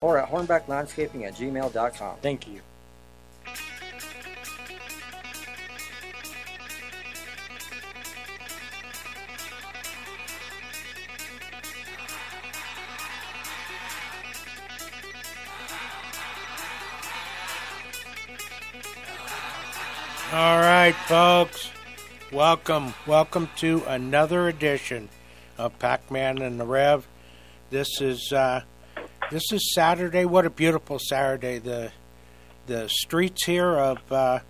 [0.00, 2.16] or at hornbacklandscaping at gmail.com.
[2.22, 2.60] Thank you.
[20.30, 21.72] All right, folks.
[22.30, 22.94] Welcome.
[23.04, 25.08] Welcome to another edition
[25.56, 27.08] of Pac Man and the Rev.
[27.70, 28.60] This is uh,
[29.30, 30.24] this is Saturday.
[30.24, 31.58] What a beautiful Saturday.
[31.58, 31.92] The
[32.66, 34.40] the streets here of uh,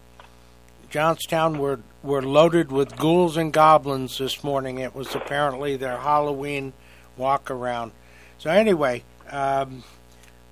[0.91, 4.79] Johnstown were were loaded with ghouls and goblins this morning.
[4.79, 6.73] It was apparently their Halloween
[7.17, 7.93] walk around.
[8.39, 9.83] So anyway, um,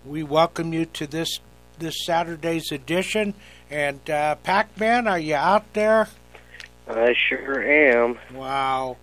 [0.04, 1.40] we welcome you to this
[1.78, 3.34] this Saturday's edition.
[3.70, 6.08] And uh, Pac-Man, are you out there?
[6.88, 8.16] I sure am.
[8.32, 8.96] Wow!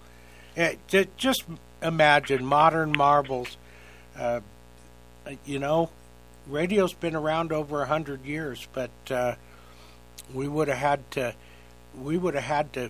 [0.56, 1.44] Eh, ju- just
[1.82, 3.58] imagine modern marvels.
[4.18, 4.40] Uh,
[5.46, 5.90] you know,
[6.48, 9.36] radio's been around over a hundred years, but uh,
[10.34, 11.36] we would have had to
[12.00, 12.90] we would have had to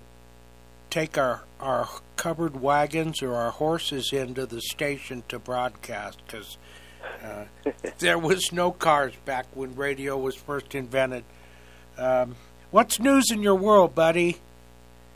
[0.90, 6.58] take our our covered wagons or our horses into the station to broadcast because
[7.24, 7.46] uh,
[8.00, 11.24] there was no cars back when radio was first invented.
[11.98, 12.36] Um,
[12.72, 14.38] what's news in your world, buddy?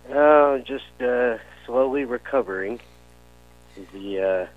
[0.09, 2.79] Oh, just uh, slowly recovering.
[3.93, 4.47] The uh,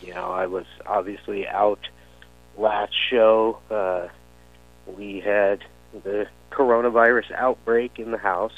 [0.00, 1.80] you know, I was obviously out
[2.56, 3.58] last show.
[3.70, 4.08] Uh,
[4.86, 5.60] we had
[5.92, 8.52] the coronavirus outbreak in the house,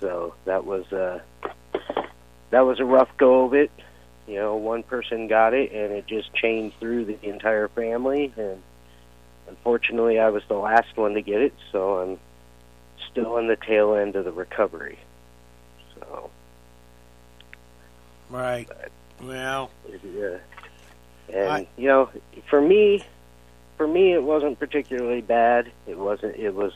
[0.00, 1.20] so that was uh,
[2.50, 3.70] that was a rough go of it.
[4.26, 8.32] You know, one person got it, and it just changed through the entire family.
[8.36, 8.62] And
[9.48, 12.18] unfortunately, I was the last one to get it, so I'm
[13.10, 14.98] still in the tail end of the recovery.
[15.94, 16.30] So,
[18.30, 18.68] Right.
[19.22, 19.70] Well,
[20.02, 20.38] yeah.
[21.32, 22.10] And I- you know,
[22.48, 23.04] for me,
[23.76, 25.70] for me, it wasn't particularly bad.
[25.86, 26.36] It wasn't.
[26.36, 26.72] It was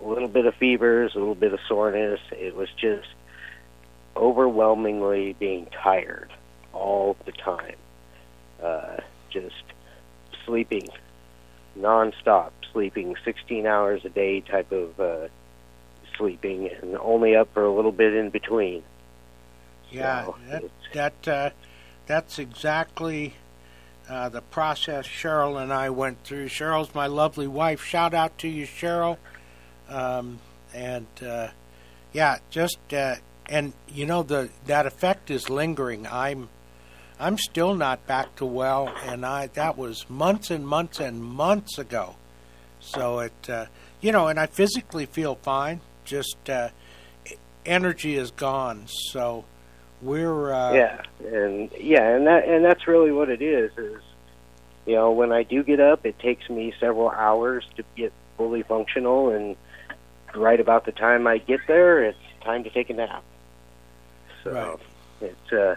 [0.00, 2.20] a little bit of fevers, a little bit of soreness.
[2.32, 3.08] It was just
[4.16, 6.32] overwhelmingly being tired
[6.72, 7.76] all the time.
[8.62, 8.98] Uh,
[9.30, 9.62] just
[10.44, 10.88] sleeping
[11.78, 15.28] nonstop, sleeping 16 hours a day type of uh,
[16.16, 18.82] sleeping, and only up for a little bit in between.
[19.90, 21.50] Yeah, So, that that uh,
[22.06, 23.34] that's exactly
[24.08, 26.48] uh, the process Cheryl and I went through.
[26.48, 27.84] Cheryl's my lovely wife.
[27.84, 29.18] Shout out to you, Cheryl.
[29.88, 30.40] Um,
[30.74, 31.48] and uh,
[32.12, 33.16] yeah, just uh,
[33.48, 36.06] and you know the that effect is lingering.
[36.06, 36.48] I'm
[37.18, 41.78] I'm still not back to well, and I that was months and months and months
[41.78, 42.16] ago.
[42.80, 43.66] So it uh,
[44.00, 45.80] you know, and I physically feel fine.
[46.04, 46.70] Just uh,
[47.66, 48.84] energy is gone.
[48.86, 49.44] So
[50.02, 53.70] we're uh, yeah, and yeah, and that and that's really what it is.
[53.76, 54.02] Is
[54.86, 58.62] you know, when I do get up, it takes me several hours to get fully
[58.62, 59.56] functional, and
[60.34, 63.22] right about the time I get there, it's time to take a nap.
[64.42, 65.30] So Right.
[65.30, 65.76] it's uh,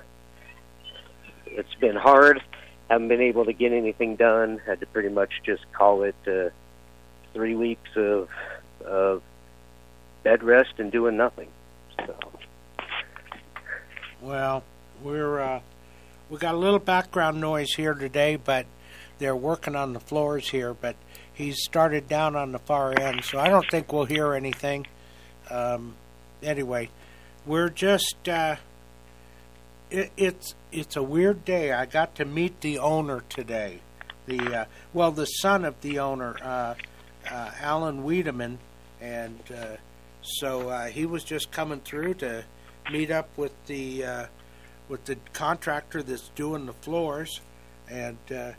[1.45, 2.41] it's been hard.
[2.89, 4.59] Haven't been able to get anything done.
[4.65, 6.49] Had to pretty much just call it uh,
[7.33, 8.29] three weeks of
[8.85, 9.21] of
[10.23, 11.49] bed rest and doing nothing.
[12.05, 12.15] So.
[14.23, 14.63] Well,
[15.03, 15.59] we're uh,
[16.29, 18.65] we got a little background noise here today, but
[19.17, 20.73] they're working on the floors here.
[20.73, 20.95] But
[21.33, 24.87] he's started down on the far end, so I don't think we'll hear anything.
[25.49, 25.95] Um,
[26.41, 26.89] anyway,
[27.45, 28.55] we're just uh,
[29.91, 31.73] it, it's it's a weird day.
[31.73, 33.81] I got to meet the owner today.
[34.25, 36.75] The uh, well, the son of the owner, uh,
[37.29, 38.59] uh, Alan Wiedemann,
[39.01, 39.75] and uh,
[40.21, 42.45] so uh, he was just coming through to
[42.91, 44.25] meet up with the uh,
[44.89, 47.41] with the contractor that's doing the floors,
[47.89, 48.51] and uh,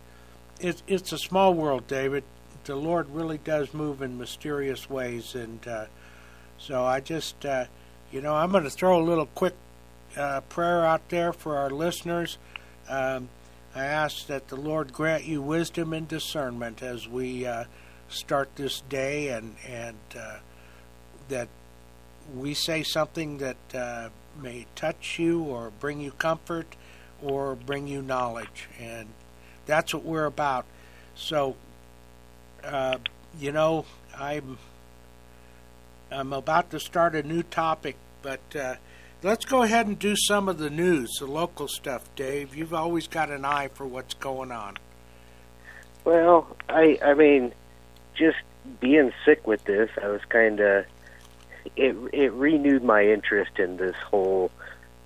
[0.60, 2.24] it's it's a small world, David.
[2.64, 5.86] The Lord really does move in mysterious ways, and uh,
[6.58, 7.66] so I just uh,
[8.10, 9.54] you know I'm going to throw a little quick
[10.16, 12.38] uh, prayer out there for our listeners.
[12.88, 13.28] Um,
[13.74, 17.64] I ask that the Lord grant you wisdom and discernment as we uh,
[18.08, 20.38] start this day, and and uh,
[21.28, 21.49] that
[22.35, 24.09] we say something that uh,
[24.41, 26.76] may touch you or bring you comfort
[27.23, 29.09] or bring you knowledge, and
[29.67, 30.67] that's what we're about.
[31.15, 31.56] So,
[32.62, 32.99] uh,
[33.38, 33.87] you know,
[34.17, 34.59] I'm
[36.11, 38.76] I'm about to start a new topic, but uh,
[39.23, 42.55] let's go ahead and do some of the news, the local stuff, Dave.
[42.55, 44.76] You've always got an eye for what's going on.
[46.05, 47.53] Well, I I mean,
[48.15, 48.38] just
[48.81, 50.85] being sick with this, I was kind of
[51.76, 54.50] it it renewed my interest in this whole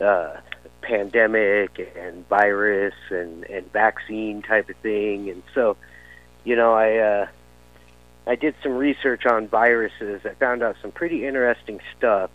[0.00, 0.36] uh,
[0.80, 5.30] pandemic and virus and and vaccine type of thing.
[5.30, 5.76] And so,
[6.44, 7.26] you know, I uh,
[8.26, 10.22] I did some research on viruses.
[10.24, 12.30] I found out some pretty interesting stuff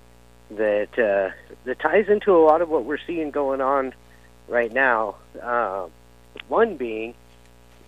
[0.52, 1.36] that uh,
[1.66, 3.94] that ties into a lot of what we're seeing going on
[4.48, 5.16] right now.
[5.42, 5.88] Uh,
[6.48, 7.14] one being,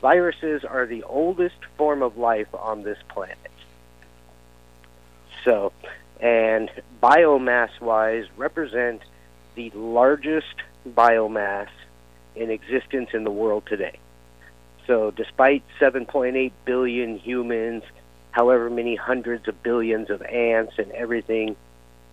[0.01, 3.37] viruses are the oldest form of life on this planet.
[5.43, 5.73] So,
[6.19, 6.69] and
[7.01, 9.01] biomass wise, represent
[9.55, 10.55] the largest
[10.87, 11.69] biomass
[12.35, 13.97] in existence in the world today.
[14.87, 17.83] So, despite 7.8 billion humans,
[18.31, 21.55] however many hundreds of billions of ants and everything,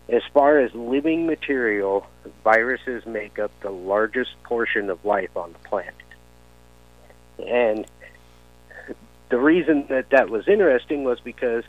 [0.08, 2.06] as far as living material,
[2.44, 5.94] viruses make up the largest portion of life on the planet.
[7.38, 7.86] And
[9.28, 11.64] the reason that that was interesting was because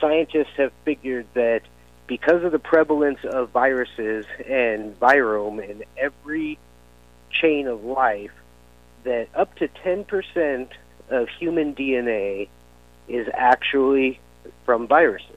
[0.00, 1.62] scientists have figured that
[2.06, 6.58] because of the prevalence of viruses and virome in every
[7.30, 8.32] chain of life,
[9.04, 10.68] that up to 10%
[11.10, 12.48] of human DNA
[13.08, 14.18] is actually
[14.64, 15.36] from viruses.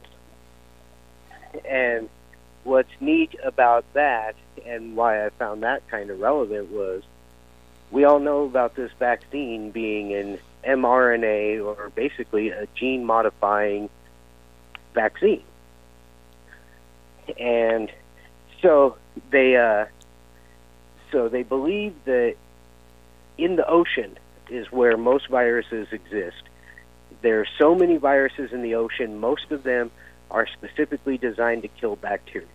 [1.65, 2.10] And
[2.63, 7.04] what's neat about that and why I found that kind of relevant was
[7.92, 13.89] we all know about this vaccine being an mRNA or basically a gene modifying
[14.94, 15.44] vaccine.
[17.40, 17.92] And
[18.62, 18.98] so
[19.30, 19.86] they uh,
[21.12, 22.36] so they believe that
[23.38, 24.18] in the ocean
[24.50, 26.44] is where most viruses exist.
[27.22, 29.92] There are so many viruses in the ocean, most of them
[30.30, 32.48] are specifically designed to kill bacteria.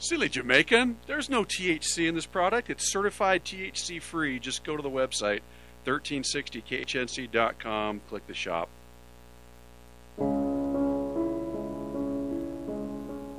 [0.00, 0.96] Silly Jamaican.
[1.06, 2.70] There's no THC in this product.
[2.70, 4.40] It's certified THC free.
[4.40, 5.42] Just go to the website
[5.84, 8.68] 1360khnc.com, click the shop.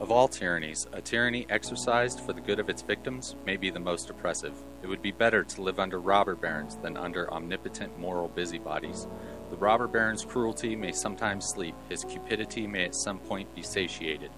[0.01, 3.79] Of all tyrannies, a tyranny exercised for the good of its victims may be the
[3.79, 4.55] most oppressive.
[4.81, 9.05] It would be better to live under robber barons than under omnipotent moral busybodies.
[9.51, 14.31] The robber baron's cruelty may sometimes sleep, his cupidity may at some point be satiated.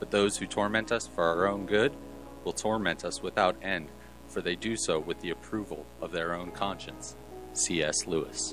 [0.00, 1.94] But those who torment us for our own good
[2.42, 3.90] will torment us without end,
[4.26, 7.14] for they do so with the approval of their own conscience.
[7.52, 8.08] C.S.
[8.08, 8.52] Lewis.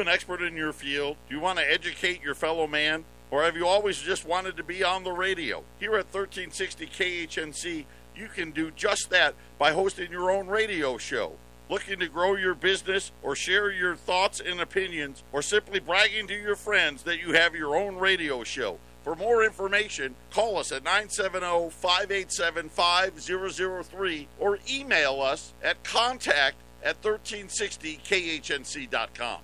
[0.00, 1.16] An expert in your field?
[1.28, 3.04] Do you want to educate your fellow man?
[3.30, 5.62] Or have you always just wanted to be on the radio?
[5.78, 7.84] Here at 1360 KHNC,
[8.16, 11.32] you can do just that by hosting your own radio show.
[11.68, 16.34] Looking to grow your business or share your thoughts and opinions or simply bragging to
[16.34, 18.78] your friends that you have your own radio show.
[19.04, 27.02] For more information, call us at 970 587 5003 or email us at contact at
[27.02, 29.40] 1360khnc.com.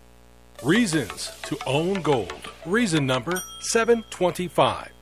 [0.62, 2.50] Reasons to own gold.
[2.64, 4.93] Reason number 725.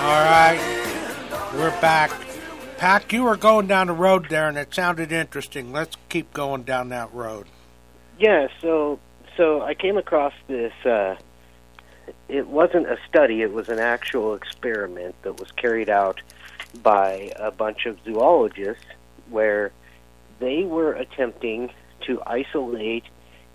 [0.00, 0.58] All right,
[1.54, 2.10] we're back.
[2.78, 5.72] Pack, you were going down the road there, and it sounded interesting.
[5.72, 7.46] Let's keep going down that road.
[8.18, 8.98] Yeah, so
[9.36, 10.72] so I came across this.
[10.84, 11.16] Uh,
[12.28, 16.22] it wasn't a study; it was an actual experiment that was carried out
[16.82, 18.86] by a bunch of zoologists,
[19.28, 19.72] where
[20.38, 21.70] they were attempting
[22.02, 23.04] to isolate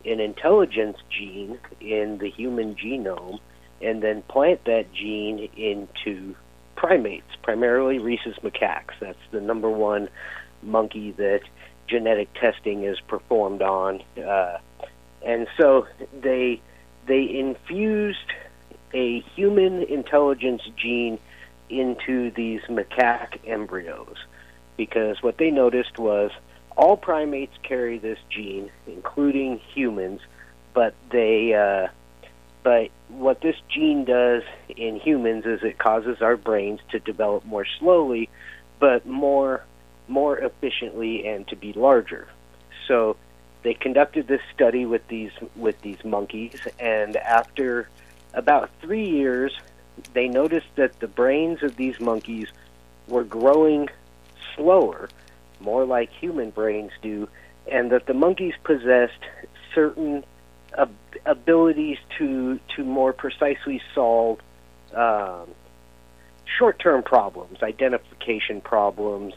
[0.05, 3.39] an intelligence gene in the human genome
[3.81, 6.36] and then plant that gene into
[6.75, 8.93] primates, primarily rhesus macaques.
[9.00, 10.10] That's the number one
[10.62, 11.41] monkey that
[11.88, 14.01] genetic testing is performed on.
[14.17, 14.57] Uh,
[15.22, 15.88] and so
[16.22, 16.62] they
[17.05, 18.31] they infused
[18.93, 21.19] a human intelligence gene
[21.69, 24.17] into these macaque embryos
[24.77, 26.31] because what they noticed was
[26.75, 30.22] all primates carry this gene, including humans,
[30.74, 31.88] but they uh,
[32.63, 37.65] but what this gene does in humans is it causes our brains to develop more
[37.80, 38.30] slowly,
[38.80, 39.63] but more
[40.08, 42.27] more efficiently and to be larger.
[42.88, 43.18] So
[43.63, 47.89] they conducted this study with these with these monkeys, and after
[48.34, 49.53] about three years,
[50.13, 52.48] they noticed that the brains of these monkeys
[53.08, 53.89] were growing
[54.56, 55.10] slower,
[55.63, 57.27] more like human brains do,
[57.72, 59.24] and that the monkeys possessed
[59.74, 60.24] certain
[60.77, 60.93] ab-
[61.25, 64.39] abilities to to more precisely solve
[64.93, 65.48] um,
[66.58, 69.34] short-term problems, identification problems,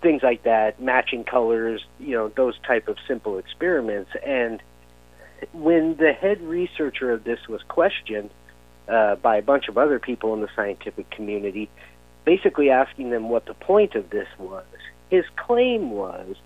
[0.00, 4.10] things like that, matching colors, you know, those type of simple experiments.
[4.24, 4.62] And
[5.52, 8.30] when the head researcher of this was questioned
[8.88, 11.68] uh, by a bunch of other people in the scientific community,
[12.24, 14.64] basically asking them what the point of this was,
[15.10, 16.36] his claim was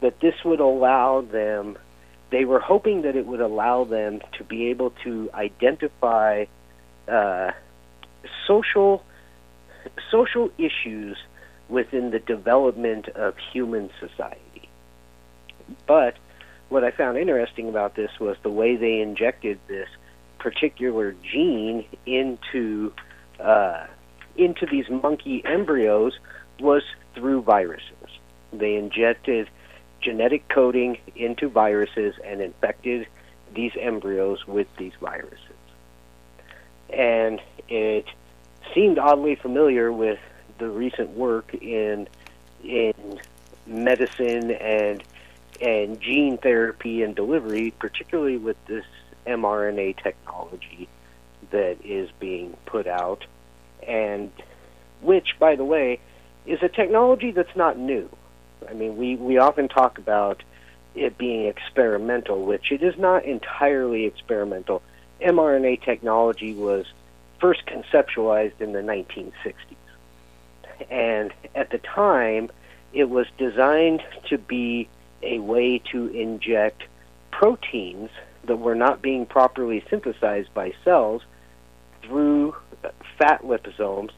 [0.00, 1.78] that this would allow them
[2.30, 6.44] they were hoping that it would allow them to be able to identify
[7.06, 7.52] uh,
[8.46, 9.02] social
[10.10, 11.16] social issues
[11.68, 14.68] within the development of human society.
[15.86, 16.16] But
[16.68, 19.88] what I found interesting about this was the way they injected this
[20.38, 22.92] particular gene into
[23.40, 23.86] uh,
[24.36, 26.18] into these monkey embryos
[26.60, 26.82] was
[27.14, 27.97] through viruses.
[28.52, 29.48] They injected
[30.00, 33.06] genetic coding into viruses and infected
[33.54, 35.38] these embryos with these viruses.
[36.90, 38.06] And it
[38.74, 40.18] seemed oddly familiar with
[40.58, 42.08] the recent work in
[42.62, 43.20] in
[43.66, 45.02] medicine and
[45.60, 48.84] and gene therapy and delivery, particularly with this
[49.26, 50.88] mRNA technology
[51.50, 53.24] that is being put out,
[53.86, 54.30] and
[55.02, 55.98] which, by the way,
[56.46, 58.08] is a technology that's not new.
[58.68, 60.42] I mean, we, we often talk about
[60.94, 64.82] it being experimental, which it is not entirely experimental.
[65.20, 66.86] mRNA technology was
[67.40, 69.32] first conceptualized in the 1960s.
[70.90, 72.50] And at the time,
[72.92, 74.88] it was designed to be
[75.22, 76.84] a way to inject
[77.30, 78.10] proteins
[78.44, 81.22] that were not being properly synthesized by cells
[82.02, 82.54] through
[83.18, 84.10] fat liposomes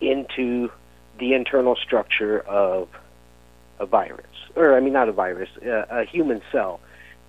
[0.00, 0.70] into
[1.18, 2.88] the internal structure of
[3.78, 6.80] a virus, or I mean, not a virus, a, a human cell,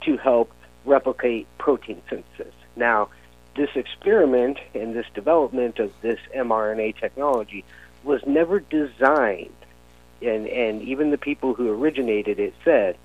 [0.02, 0.52] to help
[0.86, 2.54] replicate protein synthesis.
[2.76, 3.10] Now,
[3.56, 7.66] this experiment and this development of this mRNA technology
[8.04, 9.56] was never designed,
[10.22, 12.98] and, and even the people who originated it said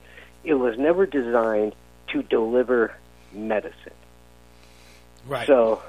[0.45, 1.75] it was never designed
[2.09, 2.95] to deliver
[3.33, 3.93] medicine.
[5.27, 5.47] Right.
[5.47, 5.83] So,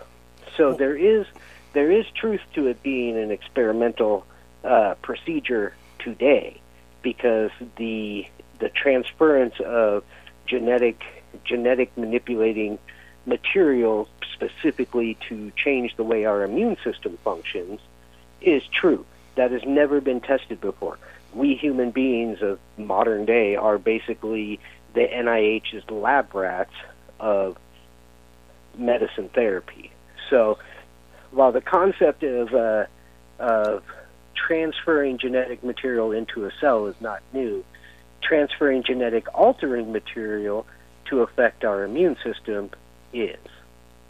[0.58, 1.26] so there is
[1.74, 4.26] there is truth to it being an experimental
[4.64, 6.62] uh, procedure today,
[7.04, 8.26] because the
[8.60, 10.04] the transference of
[10.48, 11.04] genetic
[11.44, 12.80] genetic manipulating
[13.26, 17.80] material specifically to change the way our immune system functions
[18.42, 19.06] is true.
[19.36, 20.98] That has never been tested before.
[21.34, 24.60] We human beings of modern day are basically
[24.94, 26.74] the NIH's lab rats
[27.20, 27.58] of
[28.78, 29.92] medicine therapy.
[30.30, 30.60] So,
[31.32, 32.86] while the concept of uh,
[33.40, 33.84] of
[34.36, 37.64] transferring genetic material into a cell is not new.
[38.22, 40.66] Transferring genetic altering material
[41.10, 42.70] to affect our immune system
[43.12, 43.38] is.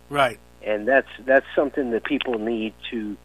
[0.10, 0.40] Right.
[0.62, 3.18] And that's that's something that people need to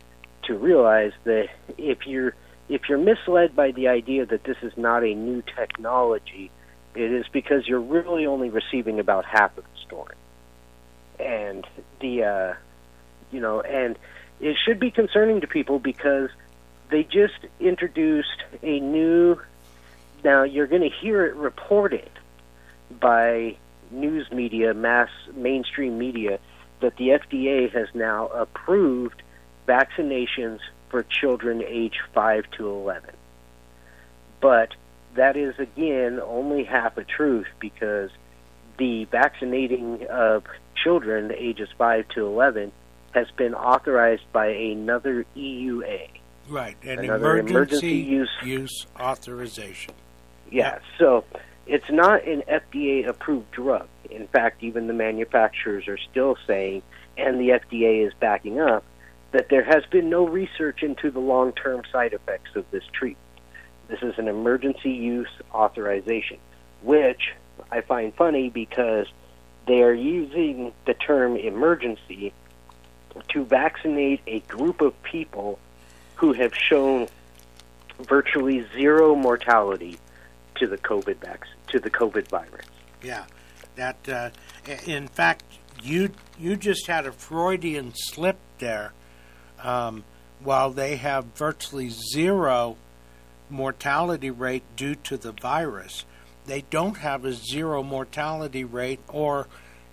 [0.45, 2.35] to realize that if you're
[2.69, 6.51] if you're misled by the idea that this is not a new technology,
[6.95, 10.15] it is because you're really only receiving about half of the story.
[11.21, 11.67] And
[12.01, 12.55] the uh,
[13.31, 13.99] you know, and
[14.41, 16.31] it should be concerning to people because
[16.91, 19.41] they just introduced a new.
[20.25, 22.11] Now you're going to hear it reported
[22.91, 23.57] by
[23.91, 26.39] news media, mass mainstream media,
[26.81, 29.23] that the FDA has now approved
[29.67, 33.11] vaccinations for children age 5 to 11.
[34.41, 34.75] But
[35.15, 38.11] that is, again, only half a truth because
[38.79, 42.73] the vaccinating of children ages 5 to 11
[43.13, 46.09] has been authorized by another EUA.
[46.49, 46.77] Right.
[46.83, 49.95] An Another emergency, emergency use- use authorization.
[50.51, 51.25] Yeah, so
[51.67, 53.87] it's not an FDA approved drug.
[54.11, 56.83] In fact, even the manufacturers are still saying,
[57.19, 58.85] and the FDA is backing up,
[59.33, 63.19] that there has been no research into the long term side effects of this treatment.
[63.89, 66.39] This is an emergency use authorization,
[66.83, 67.35] which
[67.71, 69.07] I find funny because
[69.67, 72.33] they are using the term emergency
[73.29, 75.59] to vaccinate a group of people
[76.19, 77.07] who have shown
[78.01, 79.97] virtually zero mortality
[80.57, 82.67] to the COVID vac- to the COVID virus.
[83.03, 83.25] Yeah,
[83.77, 83.97] that.
[84.09, 84.31] Uh,
[84.85, 85.45] in fact,
[85.83, 88.93] you you just had a Freudian slip there.
[89.63, 90.05] Um,
[90.43, 92.77] while they have virtually zero
[93.51, 96.05] mortality rate due to the virus,
[96.47, 99.47] they don't have a zero mortality rate or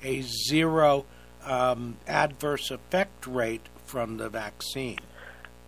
[0.03, 1.05] a zero
[1.43, 4.99] um, adverse effect rate from the vaccine.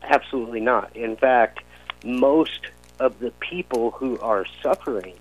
[0.03, 0.95] Absolutely not.
[0.95, 1.59] In fact,
[2.03, 2.67] most
[2.99, 5.15] of the people who are suffering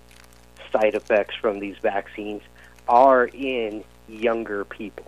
[0.71, 2.41] side effects from these vaccines
[2.87, 5.05] are in younger people.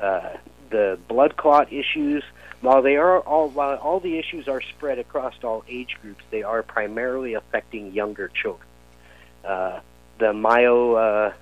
[0.00, 0.36] Uh,
[0.70, 2.22] the blood clot issues,
[2.60, 6.42] while they are all while all the issues are spread across all age groups, they
[6.42, 8.68] are primarily affecting younger children.
[9.44, 9.80] Uh,
[10.18, 11.32] the myo uh,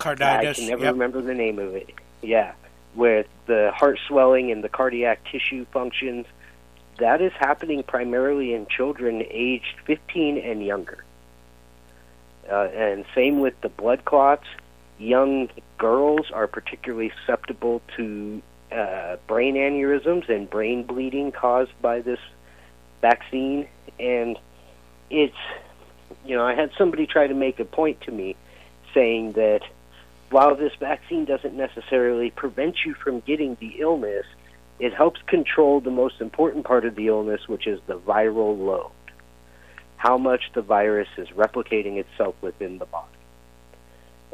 [0.00, 0.14] I
[0.54, 0.92] can never yep.
[0.92, 1.90] remember the name of it.
[2.22, 2.52] Yeah,
[2.94, 6.26] with the heart swelling and the cardiac tissue functions,
[6.98, 11.04] that is happening primarily in children aged 15 and younger.
[12.50, 14.46] Uh, and same with the blood clots.
[14.98, 22.20] Young girls are particularly susceptible to uh, brain aneurysms and brain bleeding caused by this
[23.00, 23.66] vaccine.
[23.98, 24.38] And
[25.10, 25.36] it's,
[26.24, 28.36] you know, I had somebody try to make a point to me
[28.92, 29.62] saying that
[30.34, 34.26] while this vaccine doesn't necessarily prevent you from getting the illness,
[34.80, 38.90] it helps control the most important part of the illness, which is the viral load.
[39.96, 43.06] How much the virus is replicating itself within the body.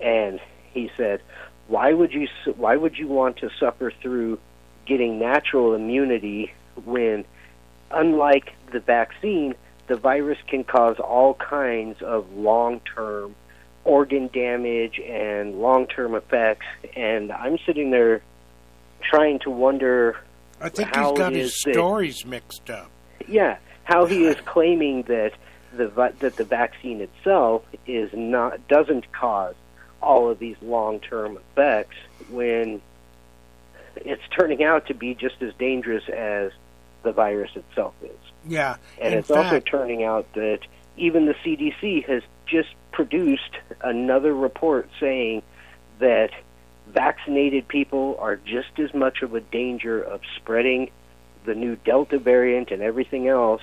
[0.02, 0.40] And
[0.72, 1.20] he said,
[1.68, 4.38] "Why would you why would you want to suffer through
[4.86, 6.54] getting natural immunity
[6.86, 7.26] when
[7.90, 9.54] unlike the vaccine,
[9.86, 13.34] the virus can cause all kinds of long-term
[13.84, 16.66] organ damage and long-term effects
[16.96, 18.22] and I'm sitting there
[19.02, 20.16] trying to wonder
[20.60, 22.90] I think how he's got his is that- stories mixed up.
[23.26, 25.32] yeah, how he is claiming that
[25.72, 25.86] the
[26.18, 29.54] that the vaccine itself is not doesn't cause
[30.02, 31.96] all of these long-term effects
[32.30, 32.80] when
[33.96, 36.52] it's turning out to be just as dangerous as
[37.02, 38.10] the virus itself is.
[38.46, 40.60] Yeah, And it's also turning out that
[40.96, 42.68] even the CDC has just
[43.00, 45.42] produced another report saying
[46.00, 46.28] that
[46.86, 50.90] vaccinated people are just as much of a danger of spreading
[51.46, 53.62] the new Delta variant and everything else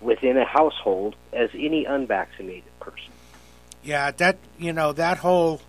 [0.00, 3.12] within a household as any unvaccinated person.
[3.84, 5.60] Yeah, that you know that whole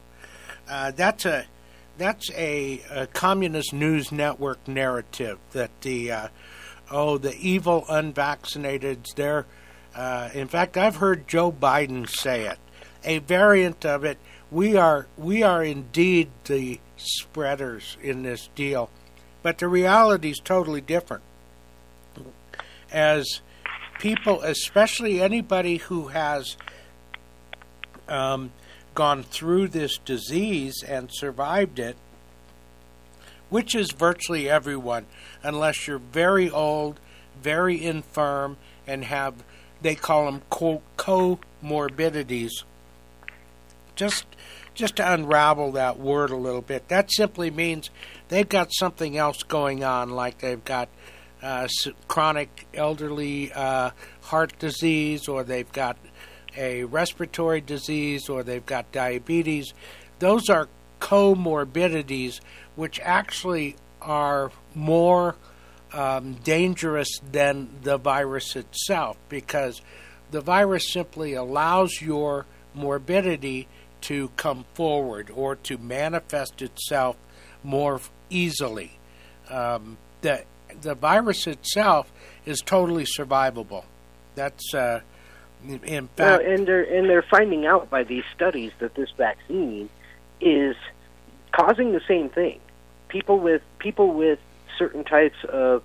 [0.69, 1.45] uh, that's a
[1.97, 6.27] that's a, a communist news network narrative that the uh,
[6.89, 9.45] oh the evil unvaccinateds they're
[9.93, 12.60] uh, in fact I've heard Joe Biden say it
[13.03, 14.17] a variant of it
[14.51, 18.89] we are we are indeed the spreaders in this deal
[19.41, 21.23] but the reality is totally different
[22.91, 23.41] as
[23.99, 26.57] people especially anybody who has
[28.09, 28.51] um,
[28.95, 31.95] gone through this disease and survived it,
[33.49, 35.05] which is virtually everyone,
[35.43, 36.99] unless you're very old,
[37.41, 39.35] very infirm, and have,
[39.81, 42.51] they call them co- comorbidities.
[43.99, 44.25] Just,
[44.73, 47.89] just to unravel that word a little bit, that simply means
[48.29, 50.88] they've got something else going on, like they've got
[51.43, 51.67] uh,
[52.07, 55.97] chronic elderly uh, heart disease, or they've got
[56.55, 59.73] a respiratory disease or they've got diabetes.
[60.19, 60.67] those are
[60.99, 62.39] comorbidities
[62.75, 65.35] which actually are more
[65.93, 69.81] um, dangerous than the virus itself because
[70.31, 73.67] the virus simply allows your morbidity
[74.01, 77.15] to come forward or to manifest itself
[77.63, 78.99] more easily.
[79.49, 80.43] Um, the
[80.81, 82.12] the virus itself
[82.45, 83.85] is totally survivable.
[84.35, 85.01] That's uh,
[85.67, 89.89] in fact, well, and they're and they're finding out by these studies that this vaccine
[90.39, 90.75] is
[91.51, 92.59] causing the same thing.
[93.09, 94.39] People with people with
[94.77, 95.83] certain types of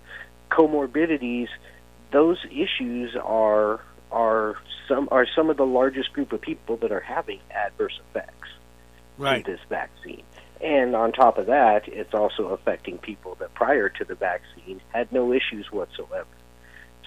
[0.50, 1.48] comorbidities,
[2.12, 3.80] those issues are
[4.12, 4.56] are
[4.88, 8.48] some are some of the largest group of people that are having adverse effects
[9.18, 9.44] right.
[9.44, 10.22] to this vaccine.
[10.60, 15.12] And on top of that, it's also affecting people that prior to the vaccine had
[15.12, 16.26] no issues whatsoever.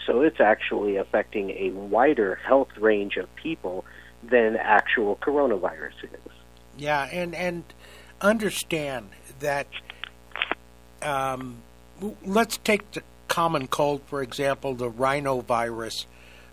[0.05, 3.83] So it's actually affecting a wider health range of people
[4.23, 6.31] than actual coronavirus is.
[6.77, 7.63] Yeah, and and
[8.21, 9.09] understand
[9.39, 9.67] that.
[11.01, 11.57] Um,
[12.25, 16.05] let's take the common cold for example, the rhinovirus.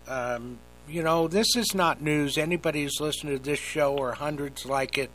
[0.07, 2.37] Um, you know, this is not news.
[2.37, 5.11] Anybody who's listening to this show or hundreds like it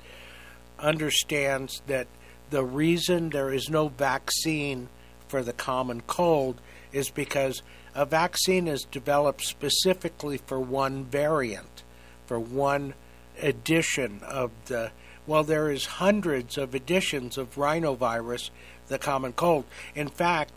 [0.78, 2.06] understands that
[2.50, 4.88] the reason there is no vaccine
[5.28, 6.61] for the common cold
[6.92, 7.62] is because
[7.94, 11.83] a vaccine is developed specifically for one variant,
[12.26, 12.94] for one
[13.40, 14.90] edition of the.
[15.26, 18.50] Well, there is hundreds of editions of rhinovirus,
[18.88, 19.64] the common cold.
[19.94, 20.52] In fact,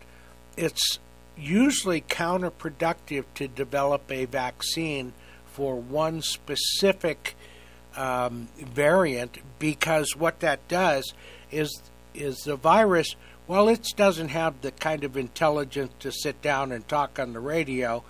[0.56, 0.98] it's
[1.36, 5.12] usually counterproductive to develop a vaccine
[5.46, 7.36] for one specific
[7.96, 11.14] um, variant because what that does
[11.50, 13.14] is is the virus
[13.46, 17.40] while it doesn't have the kind of intelligence to sit down and talk on the
[17.40, 18.02] radio.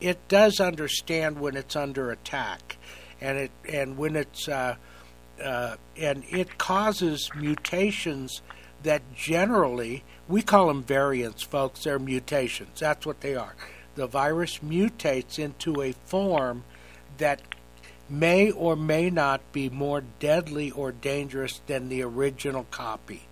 [0.00, 2.78] It does understand when it's under attack
[3.20, 4.76] and it and when it's uh,
[5.42, 8.42] uh, and it causes mutations
[8.82, 11.84] that generally we call them variants, folks.
[11.84, 12.78] They're mutations.
[12.78, 13.54] That's what they are.
[13.94, 16.64] The virus mutates into a form
[17.16, 17.40] that
[18.08, 23.22] may or may not be more deadly or dangerous than the original copy.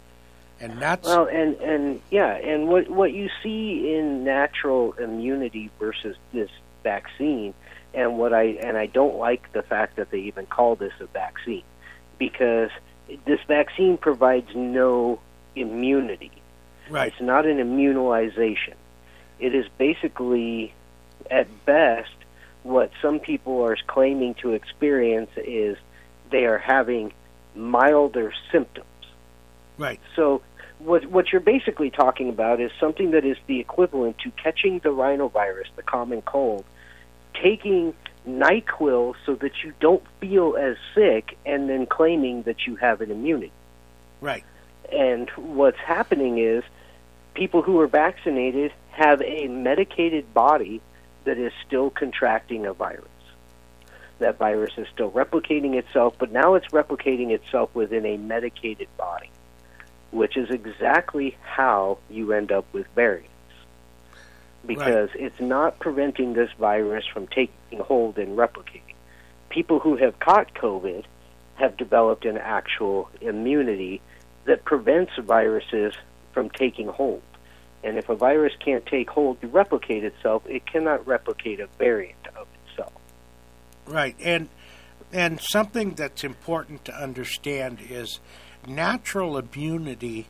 [0.59, 6.17] And that's well, and and yeah, and what what you see in natural immunity versus
[6.33, 6.51] this
[6.83, 7.53] vaccine,
[7.93, 11.07] and what I and I don't like the fact that they even call this a
[11.07, 11.63] vaccine,
[12.17, 12.71] because
[13.27, 15.21] this vaccine provides no
[15.55, 16.33] immunity.
[16.89, 17.13] Right.
[17.13, 18.75] It's not an immunization.
[19.39, 20.73] It is basically,
[21.31, 22.11] at best,
[22.63, 25.77] what some people are claiming to experience is
[26.31, 27.13] they are having
[27.55, 28.87] milder symptoms.
[29.79, 30.01] Right.
[30.15, 30.43] So
[30.79, 34.91] what what you're basically talking about is something that is the equivalent to catching the
[34.91, 36.65] rhinovirus, the common cold,
[37.35, 37.95] taking
[38.29, 43.11] NyQuil so that you don't feel as sick and then claiming that you have an
[43.11, 43.53] immunity.
[44.21, 44.45] Right.
[44.93, 46.65] And what's happening is
[47.37, 50.81] people who are vaccinated have a medicated body
[51.25, 53.05] that is still contracting a virus.
[54.19, 59.31] That virus is still replicating itself, but now it's replicating itself within a medicated body,
[60.11, 63.29] which is exactly how you end up with variants.
[64.65, 65.25] Because right.
[65.25, 68.95] it's not preventing this virus from taking hold and replicating.
[69.51, 71.05] People who have caught COVID
[71.57, 74.01] have developed an actual immunity
[74.47, 75.93] that prevents viruses
[76.37, 77.23] from taking hold.
[77.83, 82.27] And if a virus can't take hold to replicate itself, it cannot replicate a variant
[82.37, 82.93] of itself.
[83.87, 84.15] Right.
[84.21, 84.51] And
[85.15, 88.21] and something that's important to understand is
[88.69, 90.27] natural immunity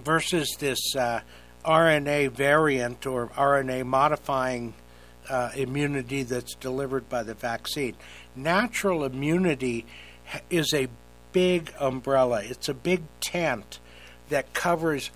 [0.00, 1.22] versus this uh,
[1.64, 4.74] RNA variant or RNA modifying
[5.28, 7.96] uh, immunity that's delivered by the vaccine.
[8.36, 9.84] Natural immunity
[10.48, 10.86] is a
[11.32, 13.80] big umbrella, it's a big tent
[14.28, 15.10] that covers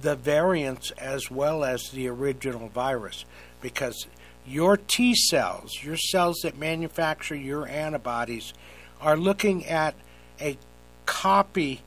[0.00, 3.24] the variants as well as the original virus
[3.60, 4.06] because
[4.46, 8.52] your T cells, your cells that manufacture your antibodies,
[9.00, 9.94] are looking at
[10.40, 10.58] a
[11.06, 11.80] copy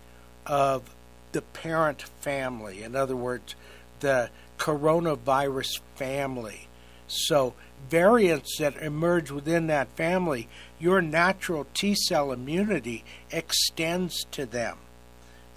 [0.45, 0.95] of
[1.31, 2.83] the parent family.
[2.83, 3.55] In other words,
[3.99, 6.67] the coronavirus family.
[7.07, 7.53] So,
[7.89, 10.47] variants that emerge within that family,
[10.79, 14.77] your natural T cell immunity extends to them.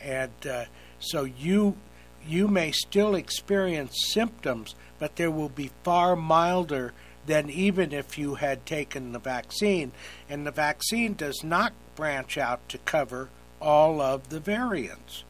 [0.00, 0.64] And uh,
[1.00, 1.76] so you
[2.26, 6.92] you may still experience symptoms, but they will be far milder
[7.26, 9.92] than even if you had taken the vaccine.
[10.28, 13.28] And the vaccine does not branch out to cover
[13.60, 15.24] all of the variants.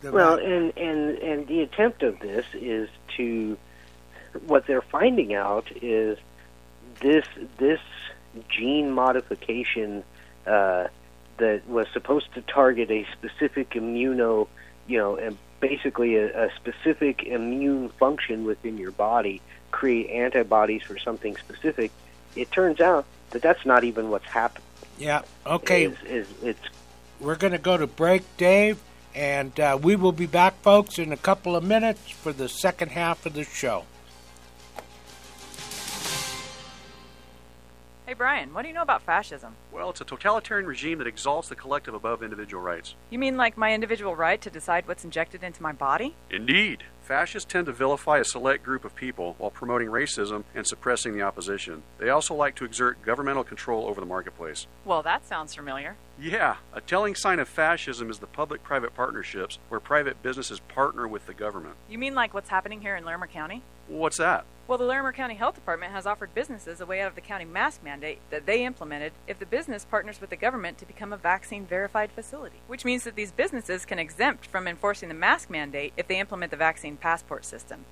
[0.00, 3.58] The well, and, and, and the attempt of this is to,
[4.46, 6.18] what they're finding out is
[7.00, 7.24] this,
[7.56, 7.80] this
[8.48, 10.04] gene modification
[10.46, 10.86] uh,
[11.38, 14.48] that was supposed to target a specific immuno,
[14.88, 20.98] you know, and basically a, a specific immune function within your body, create antibodies for
[20.98, 21.92] something specific.
[22.34, 24.64] It turns out that that's not even what's happening.
[24.98, 25.22] Yeah.
[25.46, 25.84] Okay.
[25.84, 26.68] Is, is it's
[27.20, 28.78] We're going to go to break, Dave,
[29.14, 32.90] and uh, we will be back, folks, in a couple of minutes for the second
[32.90, 33.84] half of the show.
[38.08, 39.54] Hey, Brian, what do you know about fascism?
[39.70, 42.94] Well, it's a totalitarian regime that exalts the collective above individual rights.
[43.10, 46.14] You mean like my individual right to decide what's injected into my body?
[46.30, 46.84] Indeed.
[47.02, 51.20] Fascists tend to vilify a select group of people while promoting racism and suppressing the
[51.20, 51.82] opposition.
[51.98, 54.66] They also like to exert governmental control over the marketplace.
[54.86, 55.96] Well, that sounds familiar.
[56.18, 61.06] Yeah, a telling sign of fascism is the public private partnerships where private businesses partner
[61.06, 61.74] with the government.
[61.90, 63.62] You mean like what's happening here in Larimer County?
[63.86, 64.46] What's that?
[64.68, 67.46] Well, the Larimer County Health Department has offered businesses a way out of the county
[67.46, 71.16] mask mandate that they implemented if the business partners with the government to become a
[71.16, 75.94] vaccine verified facility, which means that these businesses can exempt from enforcing the mask mandate
[75.96, 77.86] if they implement the vaccine passport system.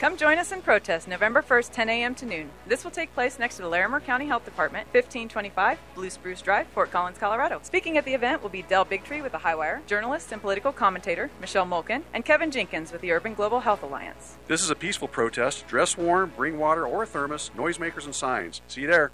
[0.00, 2.14] Come join us in protest November 1st, 10 a.m.
[2.14, 2.50] to noon.
[2.68, 6.68] This will take place next to the Larimer County Health Department, 1525 Blue Spruce Drive,
[6.68, 7.58] Fort Collins, Colorado.
[7.64, 11.30] Speaking at the event will be Del Bigtree with the Highwire, journalist and political commentator
[11.40, 14.36] Michelle Malkin, and Kevin Jenkins with the Urban Global Health Alliance.
[14.46, 15.66] This is a peaceful protest.
[15.66, 18.60] Dress warm, bring water or a thermos, noisemakers and signs.
[18.68, 19.10] See you there.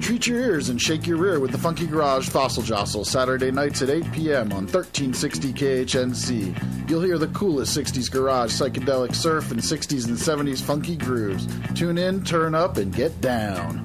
[0.00, 3.82] Treat your ears and shake your rear with the Funky Garage Fossil Jostle Saturday nights
[3.82, 4.52] at 8 p.m.
[4.52, 6.88] on 1360 KHNC.
[6.88, 11.46] You'll hear the coolest 60s garage, psychedelic surf, and 60s and 70s funky grooves.
[11.74, 13.84] Tune in, turn up, and get down.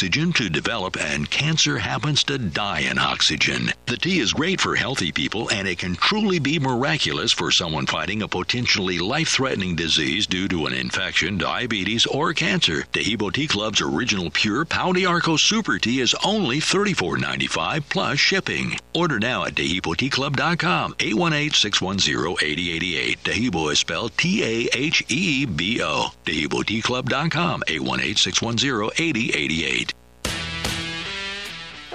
[0.01, 3.71] oxygen to develop, and cancer happens to die in oxygen.
[3.85, 7.85] The tea is great for healthy people, and it can truly be miraculous for someone
[7.85, 12.85] fighting a potentially life threatening disease due to an infection, diabetes, or cancer.
[12.93, 18.79] Taheebo Tea Club's original pure Pau d'Arco Super Tea is only $34.95 plus shipping.
[18.95, 23.17] Order now at TaheeboTeaClub.com, 818-610-8088.
[23.19, 26.07] Taheebo is spelled T-A-H-E-B-O.
[26.25, 29.90] TaheeboTeaClub.com, 818-610-8088.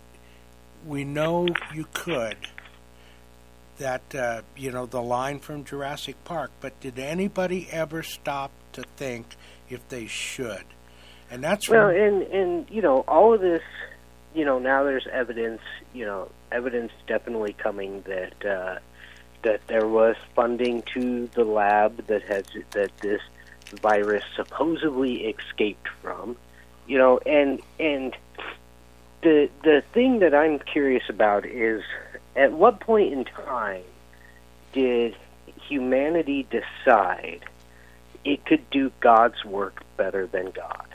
[0.85, 2.37] we know you could
[3.77, 8.83] that uh, you know the line from Jurassic Park, but did anybody ever stop to
[8.95, 9.35] think
[9.69, 10.63] if they should?
[11.29, 13.63] And that's well, from- and and you know all of this,
[14.33, 15.61] you know now there's evidence,
[15.93, 18.79] you know evidence definitely coming that uh,
[19.43, 23.21] that there was funding to the lab that has that this
[23.71, 26.35] virus supposedly escaped from,
[26.87, 28.15] you know, and and
[29.21, 31.83] the the thing that I'm curious about is
[32.35, 33.83] at what point in time
[34.73, 35.15] did
[35.67, 37.45] humanity decide
[38.23, 40.85] it could do God's work better than God?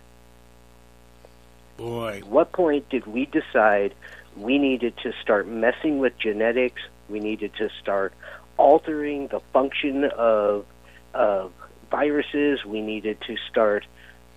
[1.77, 2.19] Boy.
[2.19, 3.95] At what point did we decide
[4.37, 6.83] We needed to start messing with genetics.
[7.09, 8.13] We needed to start
[8.59, 10.67] altering the function of
[11.15, 11.53] of
[11.97, 12.65] viruses.
[12.65, 13.85] We needed to start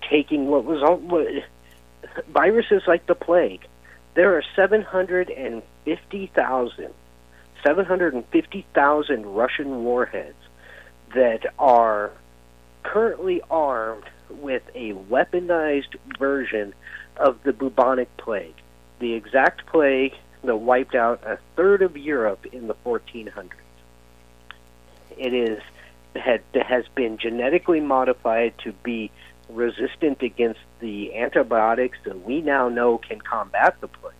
[0.08, 1.28] taking what was all what,
[2.28, 3.66] viruses like the plague.
[4.14, 6.94] There are 750,000
[7.62, 10.38] 750,000 Russian warheads
[11.14, 12.10] that are
[12.82, 16.72] currently armed with a weaponized version
[17.18, 18.54] of the bubonic plague,
[18.98, 23.50] the exact plague that wiped out a third of Europe in the 1400s.
[25.18, 25.60] It is
[26.16, 29.10] had has been genetically modified to be
[29.48, 34.14] resistant against the antibiotics that we now know can combat the plague.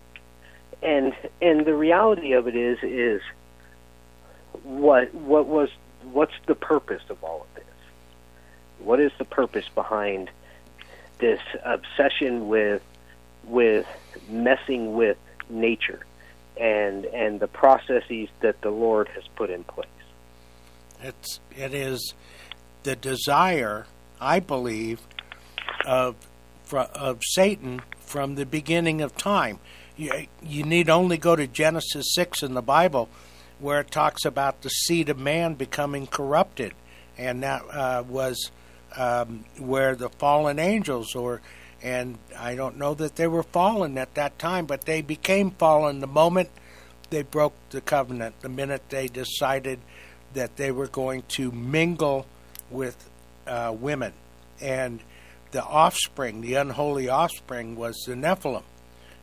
[0.82, 3.22] And and the reality of it is is
[4.62, 5.70] what what was
[6.12, 7.64] what's the purpose of all of this?
[8.78, 10.30] What is the purpose behind
[11.18, 12.82] this obsession with
[13.44, 13.86] with
[14.28, 16.00] messing with nature
[16.56, 19.88] and and the processes that the Lord has put in place?
[21.02, 22.14] It's it is
[22.82, 23.86] the desire,
[24.20, 25.00] I believe,
[25.86, 26.16] of
[26.72, 29.58] of Satan from the beginning of time.
[29.96, 33.08] You, you need only go to Genesis six in the Bible,
[33.58, 36.74] where it talks about the seed of man becoming corrupted,
[37.18, 38.50] and that uh, was
[38.96, 41.40] um, where the fallen angels, or
[41.82, 46.00] and I don't know that they were fallen at that time, but they became fallen
[46.00, 46.50] the moment
[47.10, 49.80] they broke the covenant, the minute they decided
[50.34, 52.26] that they were going to mingle
[52.70, 53.08] with
[53.46, 54.12] uh, women,
[54.60, 55.00] and
[55.50, 58.62] the offspring, the unholy offspring, was the Nephilim,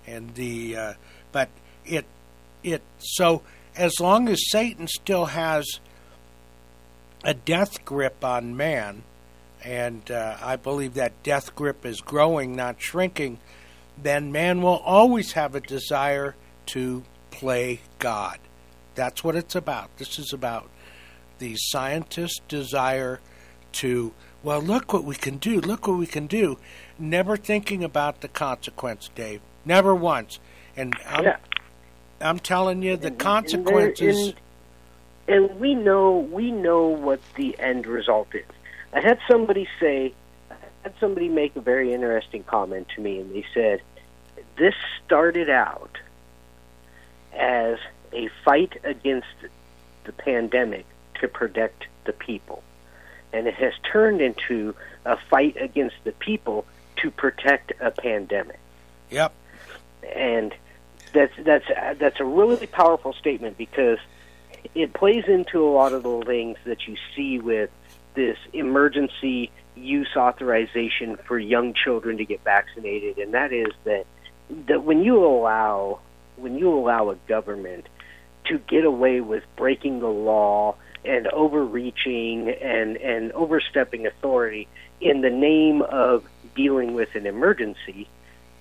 [0.05, 0.93] and the uh,
[1.31, 1.49] but
[1.85, 2.05] it
[2.63, 3.41] it so
[3.75, 5.79] as long as Satan still has
[7.23, 9.03] a death grip on man,
[9.63, 13.39] and uh, I believe that death grip is growing, not shrinking,
[14.01, 16.35] then man will always have a desire
[16.67, 18.39] to play God.
[18.95, 19.95] That's what it's about.
[19.97, 20.69] This is about
[21.39, 23.19] the scientist's desire
[23.73, 26.57] to, well, look what we can do, look what we can do,
[26.97, 29.41] never thinking about the consequence, Dave.
[29.65, 30.39] Never once.
[30.75, 31.37] And I'm, Yeah.
[32.21, 34.33] I'm telling you, the And- and consequences.
[35.27, 38.45] and, and we know we know what the end result is.
[38.93, 40.13] I had somebody say,
[40.49, 43.81] I had somebody make a very interesting comment to me, and they said,
[44.55, 44.73] "This
[45.05, 45.97] started out
[47.33, 47.77] as
[48.13, 49.27] a fight against
[50.05, 50.85] the pandemic
[51.21, 52.63] to protect the people,
[53.33, 54.75] and it has turned into
[55.05, 56.65] a fight against the people
[56.97, 58.59] to protect a pandemic."
[59.09, 59.33] Yep.
[60.15, 60.53] and
[61.13, 61.65] that's that's
[61.99, 63.99] that's a really powerful statement because
[64.75, 67.69] it plays into a lot of the things that you see with
[68.15, 74.05] this emergency use authorization for young children to get vaccinated, and that is that
[74.67, 75.99] that when you allow
[76.35, 77.87] when you allow a government
[78.45, 84.67] to get away with breaking the law and overreaching and and overstepping authority
[85.01, 88.07] in the name of dealing with an emergency,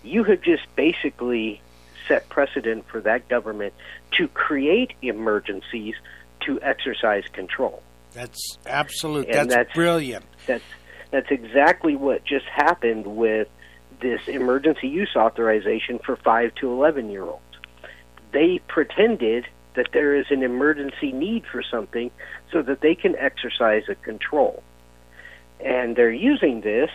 [0.02, 1.60] you have just basically
[2.06, 3.74] set precedent for that government
[4.12, 5.94] to create emergencies
[6.40, 7.82] to exercise control.
[8.12, 9.26] That's absolute.
[9.30, 10.24] That's, that's- brilliant.
[10.46, 10.64] That's
[11.10, 13.48] that's exactly what just happened with
[14.00, 17.42] this emergency use authorization for 5 to 11 year olds.
[18.32, 19.46] They pretended
[19.76, 22.10] that there is an emergency need for something
[22.50, 24.62] so that they can exercise a control.
[25.64, 26.90] And they're using this.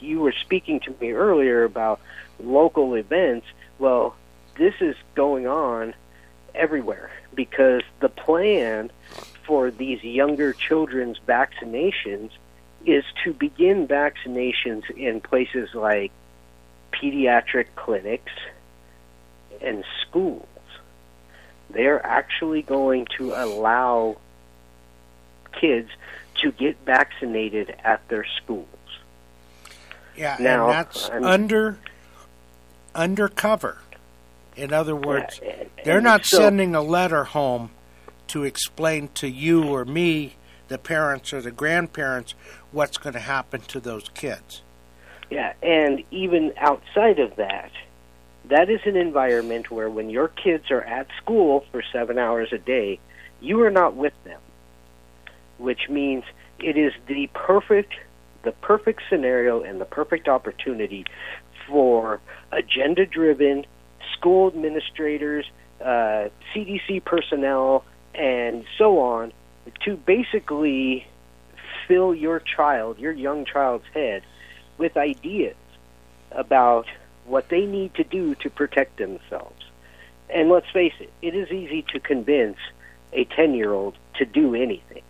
[0.00, 2.00] You were speaking to me earlier about
[2.42, 3.46] local events.
[3.78, 4.16] Well,
[4.56, 5.94] this is going on
[6.54, 8.90] everywhere because the plan
[9.44, 12.30] for these younger children's vaccinations
[12.86, 16.12] is to begin vaccinations in places like
[16.92, 18.32] pediatric clinics
[19.60, 20.46] and schools.
[21.72, 24.16] They're actually going to allow
[25.52, 25.90] kids
[26.42, 28.66] to get vaccinated at their schools.
[30.16, 31.78] Yeah, Now, and that's I'm- under
[32.94, 33.78] undercover.
[34.56, 37.70] In other words, Yeah, and- they're not so- sending a letter home
[38.28, 40.36] to explain to you or me,
[40.68, 42.34] the parents or the grandparents,
[42.72, 44.62] what's going to happen to those kids.
[45.30, 47.70] Yeah, and even outside of that,
[48.50, 52.58] that is an environment where when your kids are at school for seven hours a
[52.58, 52.98] day,
[53.40, 54.40] you are not with them.
[55.58, 56.24] Which means
[56.58, 57.94] it is the perfect
[58.42, 61.04] the perfect scenario and the perfect opportunity
[61.68, 62.20] for
[62.52, 63.66] agenda driven
[64.14, 65.44] school administrators,
[65.80, 67.84] uh, CDC personnel,
[68.14, 69.32] and so on
[69.84, 71.06] to basically
[71.86, 74.22] fill your child, your young child's head,
[74.78, 75.56] with ideas
[76.32, 76.86] about
[77.30, 79.64] what they need to do to protect themselves.
[80.28, 82.58] And let's face it, it is easy to convince
[83.12, 85.02] a 10 year old to do anything.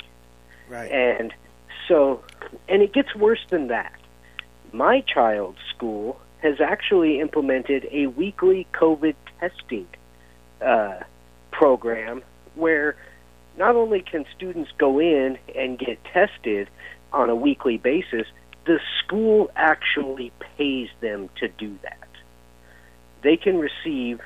[0.68, 0.90] Right.
[0.90, 1.32] And
[1.88, 2.22] so,
[2.68, 3.94] and it gets worse than that.
[4.72, 9.88] My child's school has actually implemented a weekly COVID testing
[10.60, 11.00] uh,
[11.50, 12.22] program
[12.54, 12.96] where
[13.58, 16.68] not only can students go in and get tested
[17.12, 18.26] on a weekly basis,
[18.64, 21.99] the school actually pays them to do that.
[23.22, 24.20] They can receive,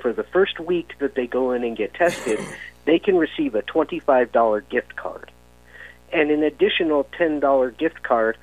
[0.00, 2.38] for the first week that they go in and get tested,
[2.84, 5.30] they can receive a $25 gift card
[6.12, 8.36] and an additional $10 gift card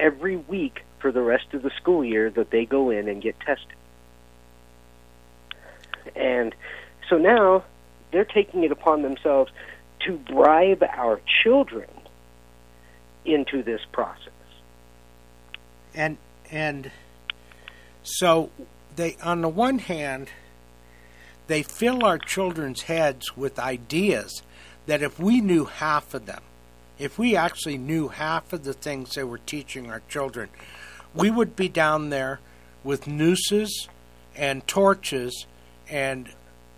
[0.00, 3.38] every week for the rest of the school year that they go in and get
[3.40, 3.76] tested.
[6.16, 6.54] And
[7.08, 7.64] so now
[8.10, 9.52] they're taking it upon themselves
[10.00, 11.88] to bribe our children
[13.24, 14.32] into this process.
[15.94, 16.18] and
[16.50, 16.90] and
[18.02, 18.50] so
[18.96, 20.28] they on the one hand
[21.46, 24.42] they fill our children's heads with ideas
[24.86, 26.42] that if we knew half of them
[26.98, 30.48] if we actually knew half of the things they were teaching our children
[31.14, 32.40] we would be down there
[32.82, 33.88] with nooses
[34.36, 35.46] and torches
[35.88, 36.30] and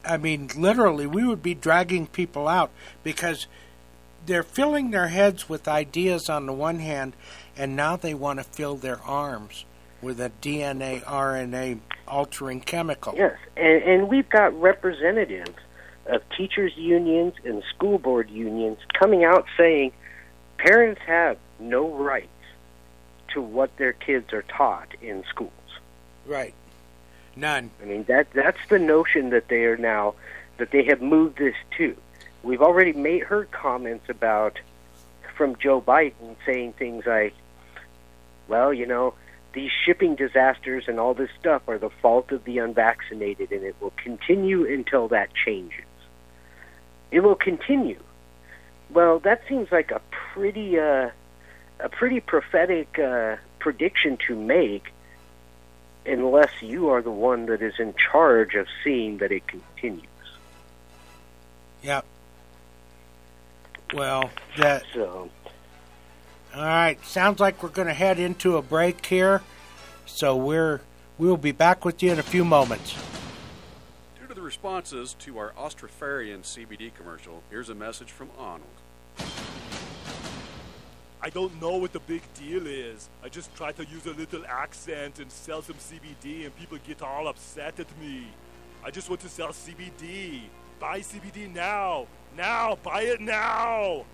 [0.05, 2.71] i mean literally we would be dragging people out
[3.03, 3.47] because
[4.27, 7.15] they're filling their heads with ideas on the one hand,
[7.57, 9.65] and now they want to fill their arms
[10.07, 13.13] with a DNA, RNA altering chemical.
[13.17, 15.51] Yes, and, and we've got representatives
[16.07, 19.91] of teachers' unions and school board unions coming out saying
[20.59, 22.29] parents have no rights
[23.35, 25.51] to what their kids are taught in schools.
[26.25, 26.55] Right.
[27.35, 27.71] None.
[27.83, 30.15] I mean that that's the notion that they are now
[30.57, 31.97] that they have moved this to.
[32.45, 34.59] We've already made heard comments about
[35.37, 37.35] from Joe Biden saying things like,
[38.49, 39.13] "Well, you know,
[39.57, 43.75] these shipping disasters and all this stuff are the fault of the unvaccinated, and it
[43.81, 45.85] will continue until that changes.
[47.11, 48.01] It will continue."
[48.91, 51.11] Well, that seems like a pretty uh,
[51.81, 54.93] a pretty prophetic uh, prediction to make,
[56.05, 60.05] unless you are the one that is in charge of seeing that it continues.
[61.83, 62.05] Yep.
[63.95, 64.85] Well, that.
[64.93, 65.31] So.
[66.57, 67.05] All right.
[67.05, 69.43] Sounds like we're going to head into a break here,
[70.07, 70.81] so we're
[71.19, 72.97] we'll be back with you in a few moments.
[74.19, 78.71] Due to the responses to our Austrofarian CBD commercial, here's a message from Arnold.
[81.21, 83.11] I don't know what the big deal is.
[83.23, 87.03] I just try to use a little accent and sell some CBD, and people get
[87.03, 88.29] all upset at me.
[88.83, 90.41] I just want to sell CBD.
[90.81, 92.07] Buy CBD now.
[92.35, 92.79] Now.
[92.83, 94.07] Buy it now.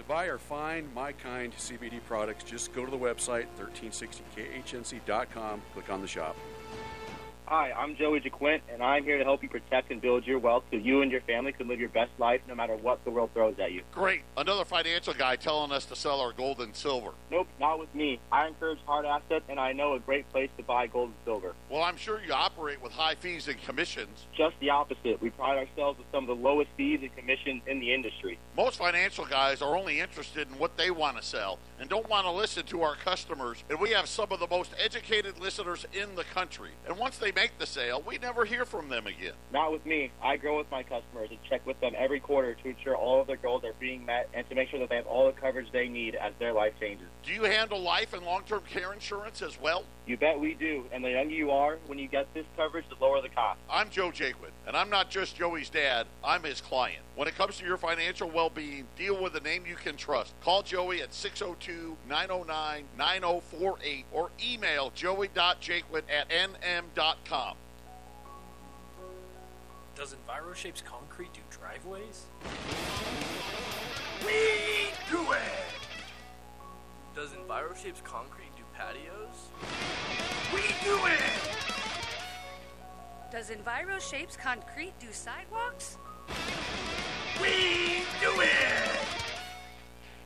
[0.00, 5.90] To buy or find my kind CBD products, just go to the website 1360khnc.com, click
[5.90, 6.36] on the shop.
[7.50, 10.62] Hi, I'm Joey JaQuint, and I'm here to help you protect and build your wealth
[10.70, 13.30] so you and your family can live your best life no matter what the world
[13.34, 13.82] throws at you.
[13.90, 14.22] Great.
[14.36, 17.10] Another financial guy telling us to sell our gold and silver.
[17.28, 18.20] Nope, not with me.
[18.30, 21.56] I encourage hard assets, and I know a great place to buy gold and silver.
[21.68, 24.26] Well, I'm sure you operate with high fees and commissions.
[24.36, 25.20] Just the opposite.
[25.20, 28.38] We pride ourselves with some of the lowest fees and commissions in the industry.
[28.56, 32.26] Most financial guys are only interested in what they want to sell and don't want
[32.26, 33.64] to listen to our customers.
[33.70, 36.70] And we have some of the most educated listeners in the country.
[36.86, 39.32] And once they make the sale, we never hear from them again.
[39.52, 40.12] Not with me.
[40.22, 43.26] I grow with my customers and check with them every quarter to ensure all of
[43.26, 45.72] their goals are being met and to make sure that they have all the coverage
[45.72, 47.06] they need as their life changes.
[47.24, 49.84] Do you handle life and long term care insurance as well?
[50.06, 50.84] You bet we do.
[50.92, 53.58] And the younger you are, when you get this coverage, the lower the cost.
[53.70, 57.02] I'm Joe Jaquin, and I'm not just Joey's dad, I'm his client.
[57.14, 60.34] When it comes to your financial well being, deal with a name you can trust.
[60.42, 61.69] Call Joey at 602
[62.08, 67.56] 909 9048 or email joey.jaquin at nm.com.
[69.94, 72.24] Does EnviroShapes Concrete do driveways?
[74.24, 75.40] We do it!
[77.14, 79.50] Does EnviroShapes Concrete do patios?
[80.54, 81.20] We do it!
[83.30, 85.98] Does EnviroShapes Concrete do sidewalks?
[87.40, 88.89] We do it!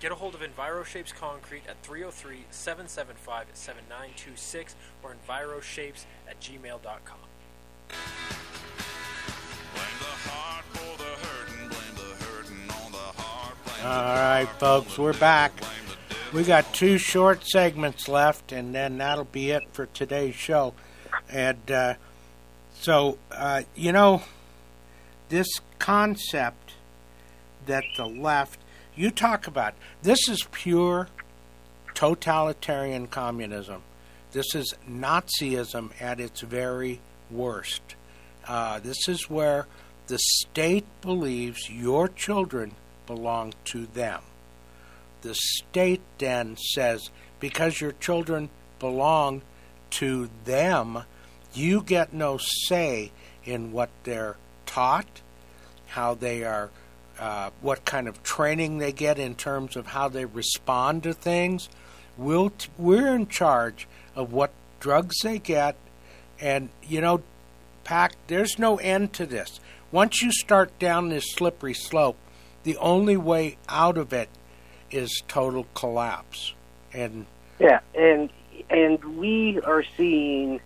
[0.05, 7.16] Get a hold of EnviroShapes Concrete at 303 775 7926 or EnviroShapes at gmail.com.
[13.82, 15.52] All right, folks, we're back.
[16.34, 20.74] We got two short segments left, and then that'll be it for today's show.
[21.30, 21.94] And uh,
[22.74, 24.22] so, uh, you know,
[25.30, 25.48] this
[25.78, 26.74] concept
[27.64, 28.61] that the left,
[28.97, 31.09] you talk about, this is pure
[31.95, 33.82] totalitarian communism.
[34.32, 37.82] This is Nazism at its very worst.
[38.47, 39.66] Uh, this is where
[40.07, 42.74] the state believes your children
[43.07, 44.20] belong to them.
[45.22, 49.42] The state then says, because your children belong
[49.90, 51.05] to them,
[51.55, 53.12] you get no say
[53.45, 54.36] in what they're
[54.66, 55.22] taught,
[55.86, 56.70] how they are,
[57.18, 61.68] uh, what kind of training they get in terms of how they respond to things.
[62.16, 65.76] We'll t- we're in charge of what drugs they get,
[66.40, 67.22] and you know,
[68.26, 69.60] there's no end to this.
[69.92, 72.16] Once you start down this slippery slope,
[72.64, 74.28] the only way out of it
[74.90, 76.54] is total collapse.
[76.92, 77.26] And
[77.58, 78.30] Yeah, and
[78.70, 80.60] and we are seeing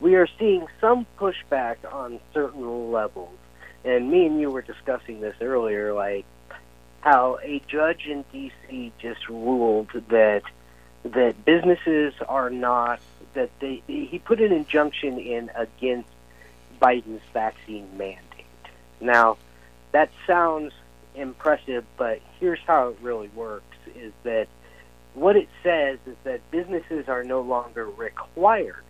[0.00, 3.36] we are seeing some pushback on certain levels.
[3.84, 6.26] And me and you were discussing this earlier, like
[7.00, 8.92] how a judge in D.C.
[8.98, 10.42] just ruled that
[11.02, 13.00] that businesses are not
[13.32, 16.10] that they he put an injunction in against
[16.80, 18.44] Biden's vaccine mandate.
[19.00, 19.38] Now,
[19.92, 20.72] that sounds
[21.14, 24.48] impressive, but here's how it really works: is that
[25.14, 28.84] what it says is that businesses are no longer required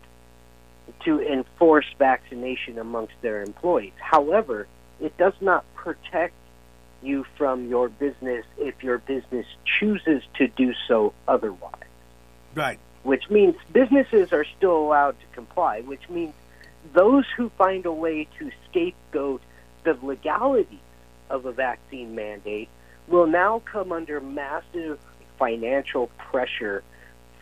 [1.05, 3.93] to enforce vaccination amongst their employees.
[3.99, 4.67] However,
[5.01, 6.35] it does not protect
[7.03, 11.75] you from your business if your business chooses to do so otherwise.
[12.55, 12.79] Right.
[13.03, 16.35] Which means businesses are still allowed to comply, which means
[16.93, 19.41] those who find a way to scapegoat
[19.85, 20.81] the legality
[21.31, 22.69] of a vaccine mandate
[23.09, 24.99] will now come under massive
[25.39, 26.83] financial pressure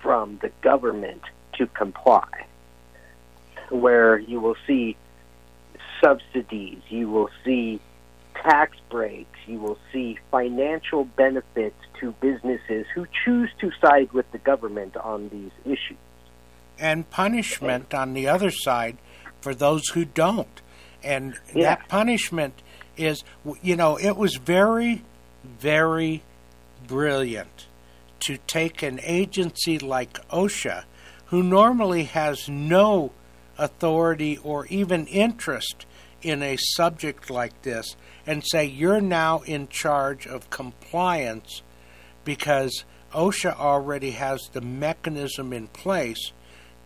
[0.00, 1.22] from the government
[1.54, 2.46] to comply,
[3.70, 4.96] where you will see
[6.02, 7.80] subsidies, you will see
[8.42, 14.38] tax breaks, you will see financial benefits to businesses who choose to side with the
[14.38, 15.98] government on these issues.
[16.80, 18.96] and punishment on the other side
[19.40, 20.60] for those who don't.
[21.02, 21.64] And Yeah.
[21.64, 22.54] that punishment
[22.96, 23.24] is,
[23.62, 25.02] you know, it was very,
[25.42, 26.22] very
[26.86, 27.66] brilliant
[28.20, 30.84] to take an agency like OSHA,
[31.26, 33.10] who normally has no
[33.58, 35.84] authority or even interest
[36.22, 37.96] in a subject like this,
[38.26, 41.62] and say, you're now in charge of compliance
[42.24, 46.32] because OSHA already has the mechanism in place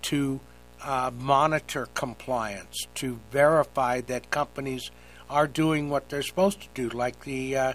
[0.02, 0.40] to
[0.82, 4.90] uh, monitor compliance, to verify that companies
[5.30, 7.72] are doing what they're supposed to do, like the uh,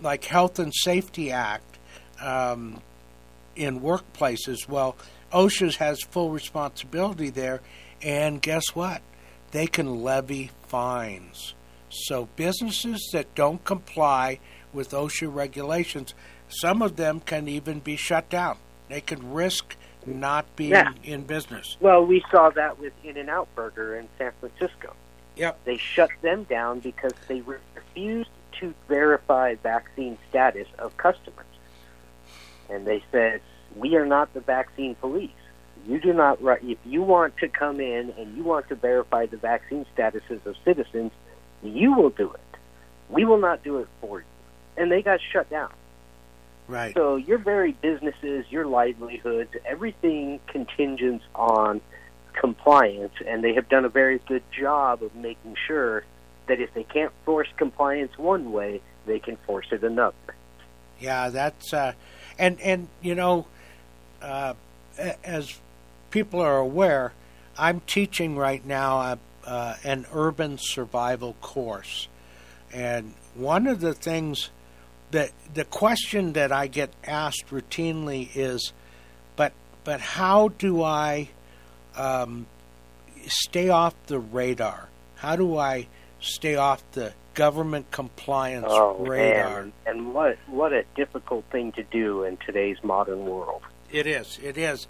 [0.00, 1.78] like Health and Safety Act
[2.20, 2.82] um,
[3.54, 4.68] in workplaces.
[4.68, 4.96] Well,
[5.32, 7.60] OSHA has full responsibility there,
[8.02, 9.02] and guess what?
[9.52, 11.54] They can levy fines.
[11.88, 14.40] So businesses that don't comply
[14.72, 16.14] with OSHA regulations,
[16.48, 18.58] some of them can even be shut down.
[18.88, 20.92] They can risk not being Yeah.
[21.02, 21.76] in business.
[21.80, 24.94] Well, we saw that with In N Out Burger in San Francisco.
[25.36, 25.64] Yep.
[25.64, 31.46] They shut them down because they refused to verify vaccine status of customers.
[32.70, 33.40] And they said,
[33.74, 35.30] We are not the vaccine police.
[35.86, 39.26] You do not right if you want to come in and you want to verify
[39.26, 41.12] the vaccine statuses of citizens,
[41.62, 42.58] you will do it.
[43.08, 44.24] We will not do it for you.
[44.76, 45.70] And they got shut down.
[46.68, 46.94] Right.
[46.94, 51.80] So your very businesses, your livelihoods, everything contingents on
[52.32, 56.04] compliance, and they have done a very good job of making sure
[56.48, 60.14] that if they can't force compliance one way, they can force it another.
[60.98, 61.92] Yeah, that's uh,
[62.38, 63.46] and and you know,
[64.20, 64.54] uh,
[65.24, 65.58] as
[66.16, 67.12] people are aware,
[67.58, 72.08] I'm teaching right now a, uh, an urban survival course,
[72.72, 74.48] and one of the things
[75.10, 78.72] that the question that I get asked routinely is,
[79.36, 79.52] but
[79.84, 81.28] but how do I
[81.98, 82.46] um,
[83.26, 84.88] stay off the radar?
[85.16, 85.86] How do I
[86.18, 89.64] stay off the government compliance Oh radar?
[89.64, 93.60] man, and what what a difficult thing to do in today's modern world.
[93.92, 94.38] It is.
[94.42, 94.86] It is.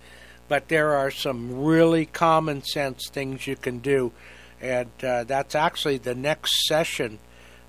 [0.48, 4.12] But there are some really common sense things you can do.
[4.60, 7.18] And uh, that's actually the next session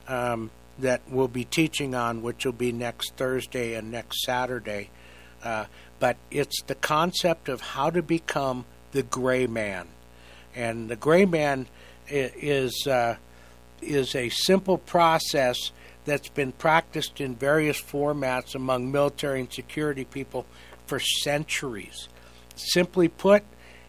[0.07, 4.89] um, that we'll be teaching on, which will be next Thursday and next Saturday.
[5.43, 5.65] Uh,
[5.99, 9.87] but it's the concept of how to become the gray man.
[10.55, 11.67] And the gray man
[12.09, 13.17] is, uh,
[13.81, 15.71] is a simple process
[16.05, 20.45] that's been practiced in various formats among military and security people
[20.85, 22.07] for centuries.
[22.57, 23.43] Simply put,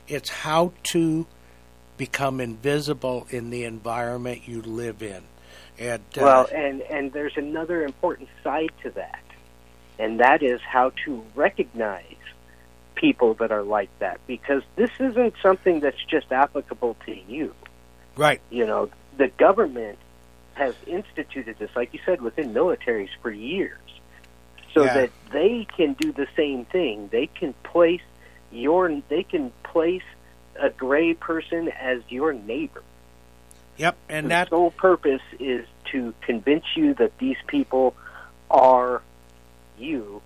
[0.06, 1.26] it's how to
[1.96, 5.22] become invisible in the environment you live in.
[5.78, 9.22] And uh, Well, and and there's another important side to that,
[9.98, 12.02] and that is how to recognize
[12.94, 17.54] people that are like that because this isn't something that's just applicable to you.
[18.16, 19.98] right, You know, the government
[20.54, 23.78] has instituted this, like you said, within militaries for years,
[24.74, 24.94] so Yeah.
[24.94, 27.08] that they can do the same thing.
[27.12, 28.02] They can place
[28.52, 30.02] your, they can place
[30.60, 32.82] a gray person as your neighbor.
[33.76, 37.94] Yep, and the that sole purpose is to convince you that these people
[38.50, 39.02] are
[39.78, 40.20] you,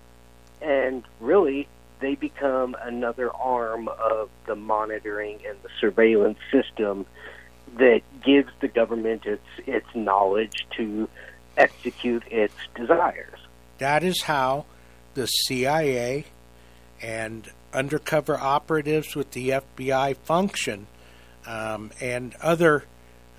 [0.61, 1.67] and really
[1.99, 7.05] they become another arm of the monitoring and the surveillance system
[7.77, 11.07] that gives the government its its knowledge to
[11.57, 13.39] execute its desires.
[13.77, 14.65] that is how
[15.13, 16.25] the CIA
[17.01, 20.87] and undercover operatives with the FBI function,
[21.45, 22.85] um, and other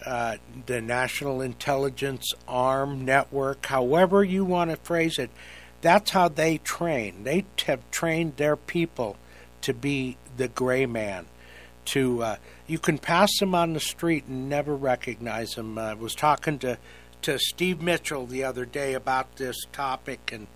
[0.05, 5.31] uh, the National Intelligence Arm Network, however you want to phrase it,
[5.81, 7.25] that's how they train.
[7.25, 9.17] They have trained their people
[9.63, 11.27] to be the gray man.
[11.87, 15.79] To uh, you can pass them on the street and never recognize them.
[15.79, 16.79] I was talking to
[17.23, 20.47] to Steve Mitchell the other day about this topic, and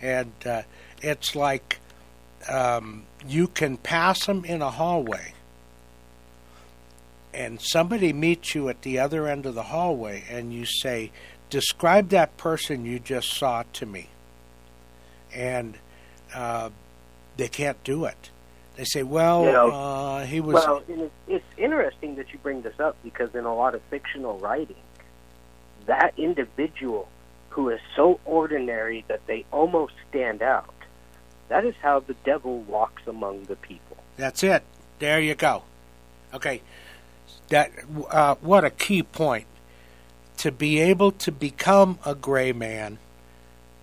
[0.00, 0.62] and uh,
[1.02, 1.80] it's like
[2.48, 5.34] um, you can pass them in a hallway,
[7.32, 11.10] and somebody meets you at the other end of the hallway, and you say,
[11.48, 14.08] "Describe that person you just saw to me,"
[15.34, 15.78] and
[16.34, 16.70] uh,
[17.36, 18.30] they can't do it.
[18.76, 22.62] They say, "Well, You know, uh, he was." Well, it's, it's interesting that you bring
[22.62, 24.76] this up because in a lot of fictional writing,
[25.86, 27.08] that individual
[27.50, 30.72] who is so ordinary that they almost stand out,
[31.50, 33.96] that is how the devil walks among the people.
[34.16, 34.62] That's it.
[35.00, 35.64] There you go.
[36.32, 36.62] Okay,
[37.48, 37.72] that
[38.08, 39.46] uh, what a key point.
[40.38, 42.98] To be able to become a gray man,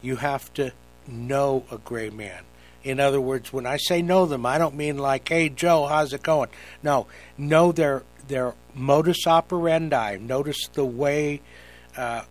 [0.02, 0.72] you have to
[1.08, 2.46] know a gray man.
[2.84, 6.14] In other words, when I say know them, I don't mean like, "Hey Joe, how's
[6.14, 6.50] it going?"
[6.82, 7.08] No,
[7.38, 10.18] know their their modus operandi.
[10.18, 11.42] Notice the way,
[11.98, 12.24] uh,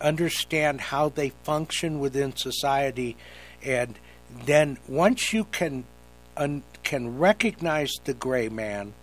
[0.00, 3.16] understand how they function within society,
[3.62, 3.98] and
[4.46, 5.84] then once you can
[6.36, 8.94] un- can recognize the gray man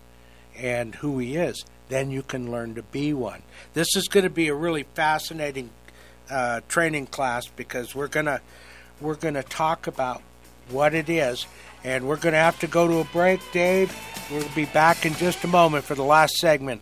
[0.57, 3.43] and who he is, then you can learn to be one.
[3.73, 5.69] This is going to be a really fascinating
[6.29, 8.41] uh, training class because we're gonna
[8.99, 10.21] we're gonna talk about
[10.69, 11.45] what it is,
[11.83, 13.95] and we're gonna have to go to a break, Dave.
[14.31, 16.81] We'll be back in just a moment for the last segment.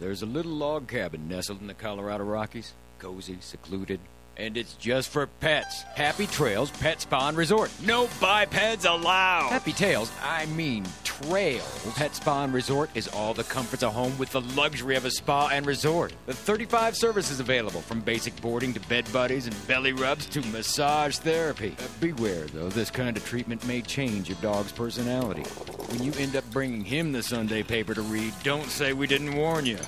[0.00, 2.72] There's a little log cabin nestled in the Colorado Rockies.
[2.98, 4.00] Cozy, secluded,
[4.40, 5.82] and it's just for pets.
[5.94, 7.70] Happy Trails Pet Spa and Resort.
[7.84, 9.50] No bipeds allowed.
[9.50, 11.92] Happy Tails, I mean trails.
[11.96, 15.10] Pet Spa and Resort is all the comforts of home with the luxury of a
[15.10, 16.12] spa and resort.
[16.26, 21.18] The 35 services available from basic boarding to bed buddies and belly rubs to massage
[21.18, 21.76] therapy.
[21.78, 25.42] Uh, beware though, this kind of treatment may change your dog's personality.
[25.42, 29.36] When you end up bringing him the Sunday paper to read, don't say we didn't
[29.36, 29.78] warn you.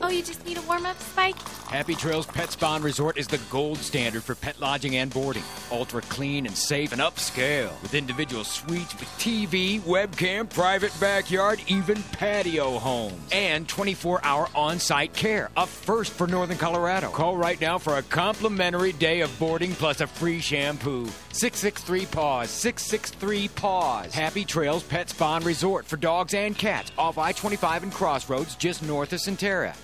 [0.00, 1.36] Oh, you just need a warm up, Spike?
[1.68, 5.42] Happy Trails Pet Spa and Resort is the gold standard for pet lodging and boarding.
[5.70, 7.70] Ultra clean and safe and upscale.
[7.82, 13.20] With individual suites with TV, webcam, private backyard, even patio homes.
[13.32, 15.50] And 24 hour on site care.
[15.56, 17.10] A first for Northern Colorado.
[17.10, 21.06] Call right now for a complimentary day of boarding plus a free shampoo.
[21.32, 22.50] 663 Paws.
[22.50, 24.14] 663 Paws.
[24.14, 28.54] Happy Trails Pet Spa and Resort for dogs and cats off I 25 and Crossroads
[28.54, 29.74] just north of Centerra.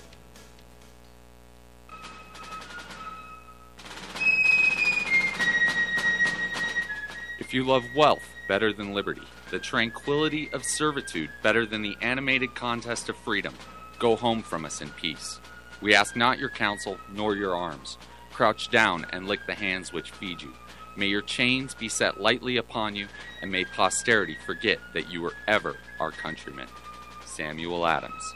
[7.55, 13.09] You love wealth better than liberty, the tranquility of servitude better than the animated contest
[13.09, 13.55] of freedom,
[14.01, 15.39] go home from us in peace.
[15.81, 17.97] We ask not your counsel nor your arms.
[18.33, 20.53] Crouch down and lick the hands which feed you.
[20.97, 23.07] May your chains be set lightly upon you,
[23.41, 26.67] and may posterity forget that you were ever our countrymen.
[27.25, 28.35] Samuel Adams.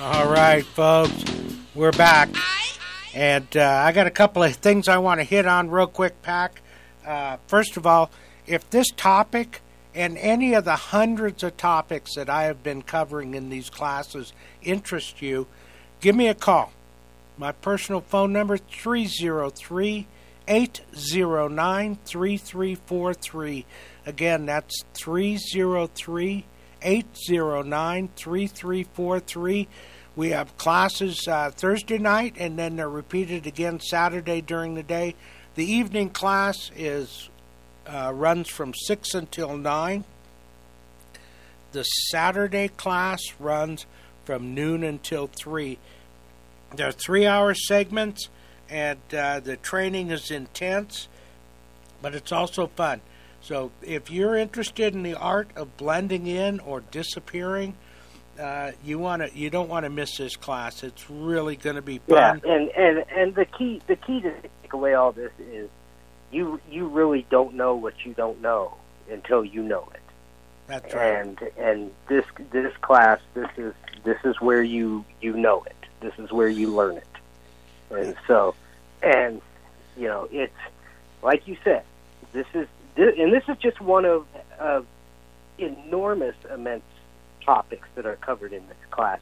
[0.00, 1.24] All right, folks,
[1.72, 2.28] we're back,
[3.14, 6.20] and uh, I got a couple of things I want to hit on real quick,
[6.20, 6.62] Pack.
[7.06, 8.10] Uh, first of all,
[8.44, 9.60] if this topic
[9.94, 14.32] and any of the hundreds of topics that I have been covering in these classes
[14.62, 15.46] interest you,
[16.00, 16.72] give me a call.
[17.38, 20.08] My personal phone number 303
[20.48, 23.66] 809 3343.
[24.06, 26.44] Again, that's 303
[26.84, 29.68] 809 3343.
[30.16, 35.14] We have classes uh, Thursday night and then they're repeated again Saturday during the day.
[35.56, 37.30] The evening class is
[37.86, 40.04] uh, runs from 6 until 9.
[41.72, 43.86] The Saturday class runs
[44.24, 45.78] from noon until 3.
[46.76, 48.28] There are three hour segments,
[48.68, 51.08] and uh, the training is intense,
[52.02, 53.00] but it's also fun.
[53.44, 57.76] So if you're interested in the art of blending in or disappearing,
[58.40, 60.82] uh, you want to you don't want to miss this class.
[60.82, 62.40] It's really going to be fun.
[62.42, 65.68] Yeah, and and and the key the key to take away all this is
[66.32, 68.74] you you really don't know what you don't know
[69.10, 70.00] until you know it.
[70.66, 71.18] That's right.
[71.18, 73.74] And and this this class this is
[74.04, 75.76] this is where you you know it.
[76.00, 77.06] This is where you learn it.
[77.90, 78.54] And so
[79.02, 79.42] and
[79.98, 80.56] you know it's
[81.22, 81.84] like you said
[82.32, 82.66] this is
[82.96, 84.26] and this is just one of
[84.58, 84.86] of
[85.58, 86.84] enormous immense
[87.44, 89.20] topics that are covered in this class.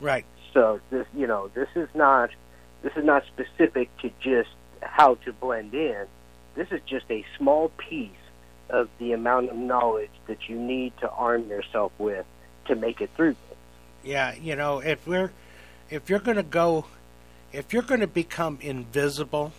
[0.00, 0.24] Right.
[0.52, 2.30] So this, you know, this is not
[2.82, 6.06] this is not specific to just how to blend in.
[6.54, 8.10] This is just a small piece
[8.70, 12.26] of the amount of knowledge that you need to arm yourself with
[12.66, 13.36] to make it through.
[14.04, 15.32] Yeah, you know, if we're
[15.90, 16.86] if you're going to go
[17.52, 19.52] if you're going to become invisible,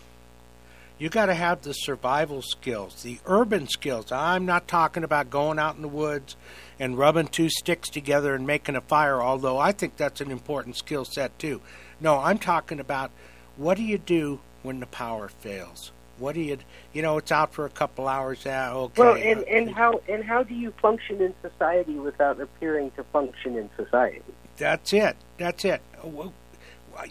[1.00, 4.12] you got to have the survival skills, the urban skills.
[4.12, 6.36] I'm not talking about going out in the woods
[6.80, 10.76] and rubbing two sticks together and making a fire, although I think that's an important
[10.76, 11.62] skill set too.
[12.02, 13.12] No, I'm talking about
[13.56, 15.92] what do you do when the power fails?
[16.18, 16.58] What do you,
[16.92, 18.42] you know, it's out for a couple hours.
[18.46, 19.02] Yeah, okay.
[19.02, 23.58] Well, and and how and how do you function in society without appearing to function
[23.58, 24.22] in society?
[24.58, 25.16] That's it.
[25.38, 25.82] That's it.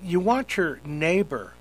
[0.03, 1.55] You want your neighbor.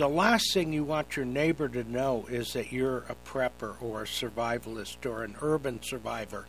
[0.00, 4.04] The last thing you want your neighbor to know is that you're a prepper or
[4.04, 6.46] a survivalist or an urban survivor.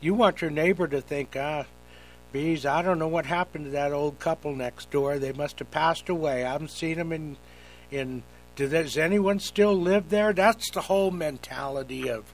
[0.00, 1.66] You want your neighbor to think, ah,
[2.32, 5.20] bees, I don't know what happened to that old couple next door.
[5.20, 6.44] They must have passed away.
[6.44, 7.36] I haven't seen them in,
[7.92, 8.24] in.
[8.56, 10.32] Does anyone still live there?
[10.32, 12.24] That's the whole mentality of,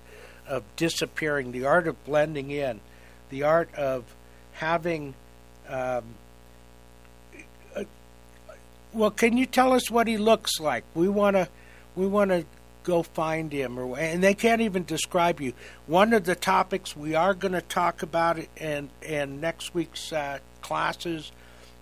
[0.48, 1.52] of disappearing.
[1.52, 2.80] The art of blending in,
[3.28, 4.04] the art of
[4.52, 5.12] having
[5.68, 6.04] um,
[8.94, 10.84] well, can you tell us what he looks like?
[10.94, 11.48] We want to,
[11.96, 12.44] we want to
[12.84, 15.52] go find him, or and they can't even describe you.
[15.86, 20.38] One of the topics we are going to talk about in in next week's uh,
[20.62, 21.32] classes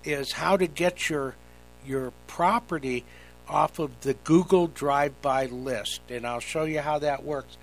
[0.05, 1.35] is how to get your
[1.85, 3.05] your property
[3.49, 7.57] off of the Google drive-by list, and I'll show you how that works.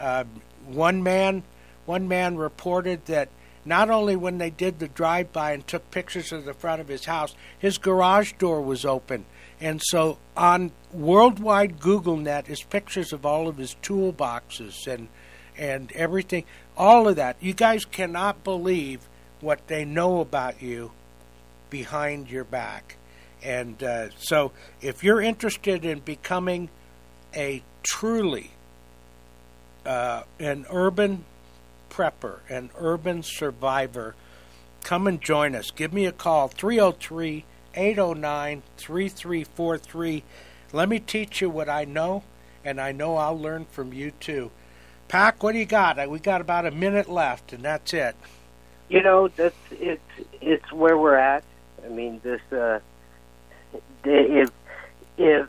[0.00, 0.28] Um,
[0.66, 1.42] one man,
[1.84, 3.28] one man reported that
[3.66, 7.04] not only when they did the drive-by and took pictures of the front of his
[7.04, 9.24] house, his garage door was open,
[9.60, 15.08] and so on worldwide Google net is pictures of all of his toolboxes and
[15.58, 16.44] and everything,
[16.76, 17.36] all of that.
[17.40, 19.08] You guys cannot believe
[19.40, 20.92] what they know about you
[21.70, 22.96] behind your back.
[23.42, 26.68] And uh, so, if you're interested in becoming
[27.34, 28.50] a truly
[29.84, 31.24] uh, an urban
[31.96, 34.14] prepper, an urban survivor,
[34.82, 35.70] come and join us.
[35.70, 37.44] Give me a call 303
[37.74, 40.22] 809 3343.
[40.72, 42.22] Let me teach you what I know,
[42.64, 44.50] and I know I'll learn from you too.
[45.08, 46.10] Pack, what do you got?
[46.10, 48.16] We got about a minute left, and that's it.
[48.88, 50.02] You know, that's it's
[50.40, 51.44] it's where we're at.
[51.84, 52.80] I mean, this uh,
[54.04, 54.50] if
[55.16, 55.48] if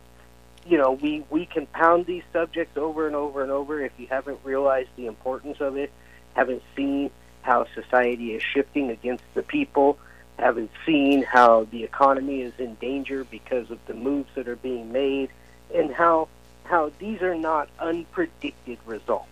[0.65, 3.83] you know we we can pound these subjects over and over and over.
[3.83, 5.91] If you haven't realized the importance of it,
[6.37, 7.09] haven't seen
[7.41, 9.97] how society is shifting against the people,
[10.37, 14.91] haven't seen how the economy is in danger because of the moves that are being
[14.91, 15.29] made,
[15.73, 16.29] and how
[16.65, 19.29] how these are not unpredicted results.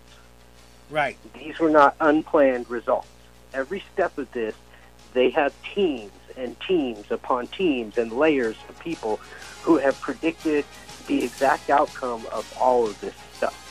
[0.89, 1.17] Right.
[1.33, 3.09] These were not unplanned results.
[3.53, 4.55] Every step of this,
[5.13, 9.19] they have teams and teams upon teams and layers of people
[9.61, 10.65] who have predicted
[11.07, 13.61] the exact outcome of all of this stuff.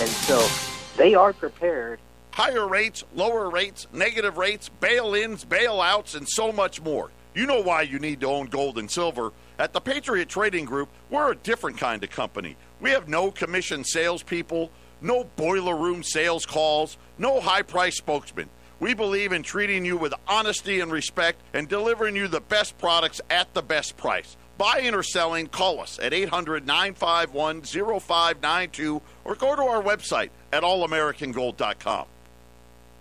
[0.00, 2.00] And so they are prepared.
[2.32, 7.10] Higher rates, lower rates, negative rates, bail ins, bailouts, and so much more.
[7.34, 9.32] You know why you need to own gold and silver.
[9.58, 12.56] At the Patriot Trading Group, we're a different kind of company.
[12.80, 14.70] We have no commission salespeople,
[15.00, 18.48] no boiler room sales calls, no high price spokesmen.
[18.80, 23.20] We believe in treating you with honesty and respect and delivering you the best products
[23.30, 24.36] at the best price.
[24.58, 30.62] Buying or selling, call us at 800 951 0592 or go to our website at
[30.62, 32.06] allamericangold.com.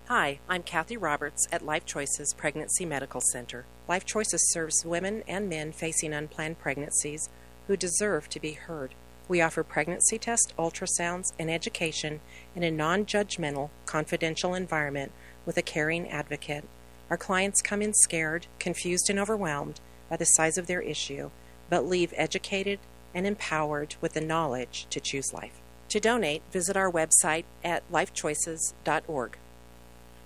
[0.07, 3.65] Hi, I'm Kathy Roberts at Life Choices Pregnancy Medical Center.
[3.87, 7.29] Life Choices serves women and men facing unplanned pregnancies
[7.67, 8.93] who deserve to be heard.
[9.27, 12.19] We offer pregnancy tests, ultrasounds, and education
[12.53, 15.13] in a non judgmental, confidential environment
[15.45, 16.65] with a caring advocate.
[17.09, 19.79] Our clients come in scared, confused, and overwhelmed
[20.09, 21.31] by the size of their issue,
[21.70, 22.80] but leave educated
[23.13, 25.61] and empowered with the knowledge to choose life.
[25.89, 29.38] To donate, visit our website at lifechoices.org.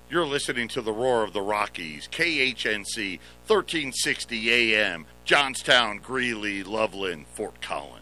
[0.09, 7.61] You're listening to the Roar of the Rockies, KHNC 1360 AM, Johnstown, Greeley, Loveland, Fort
[7.61, 7.95] Collins.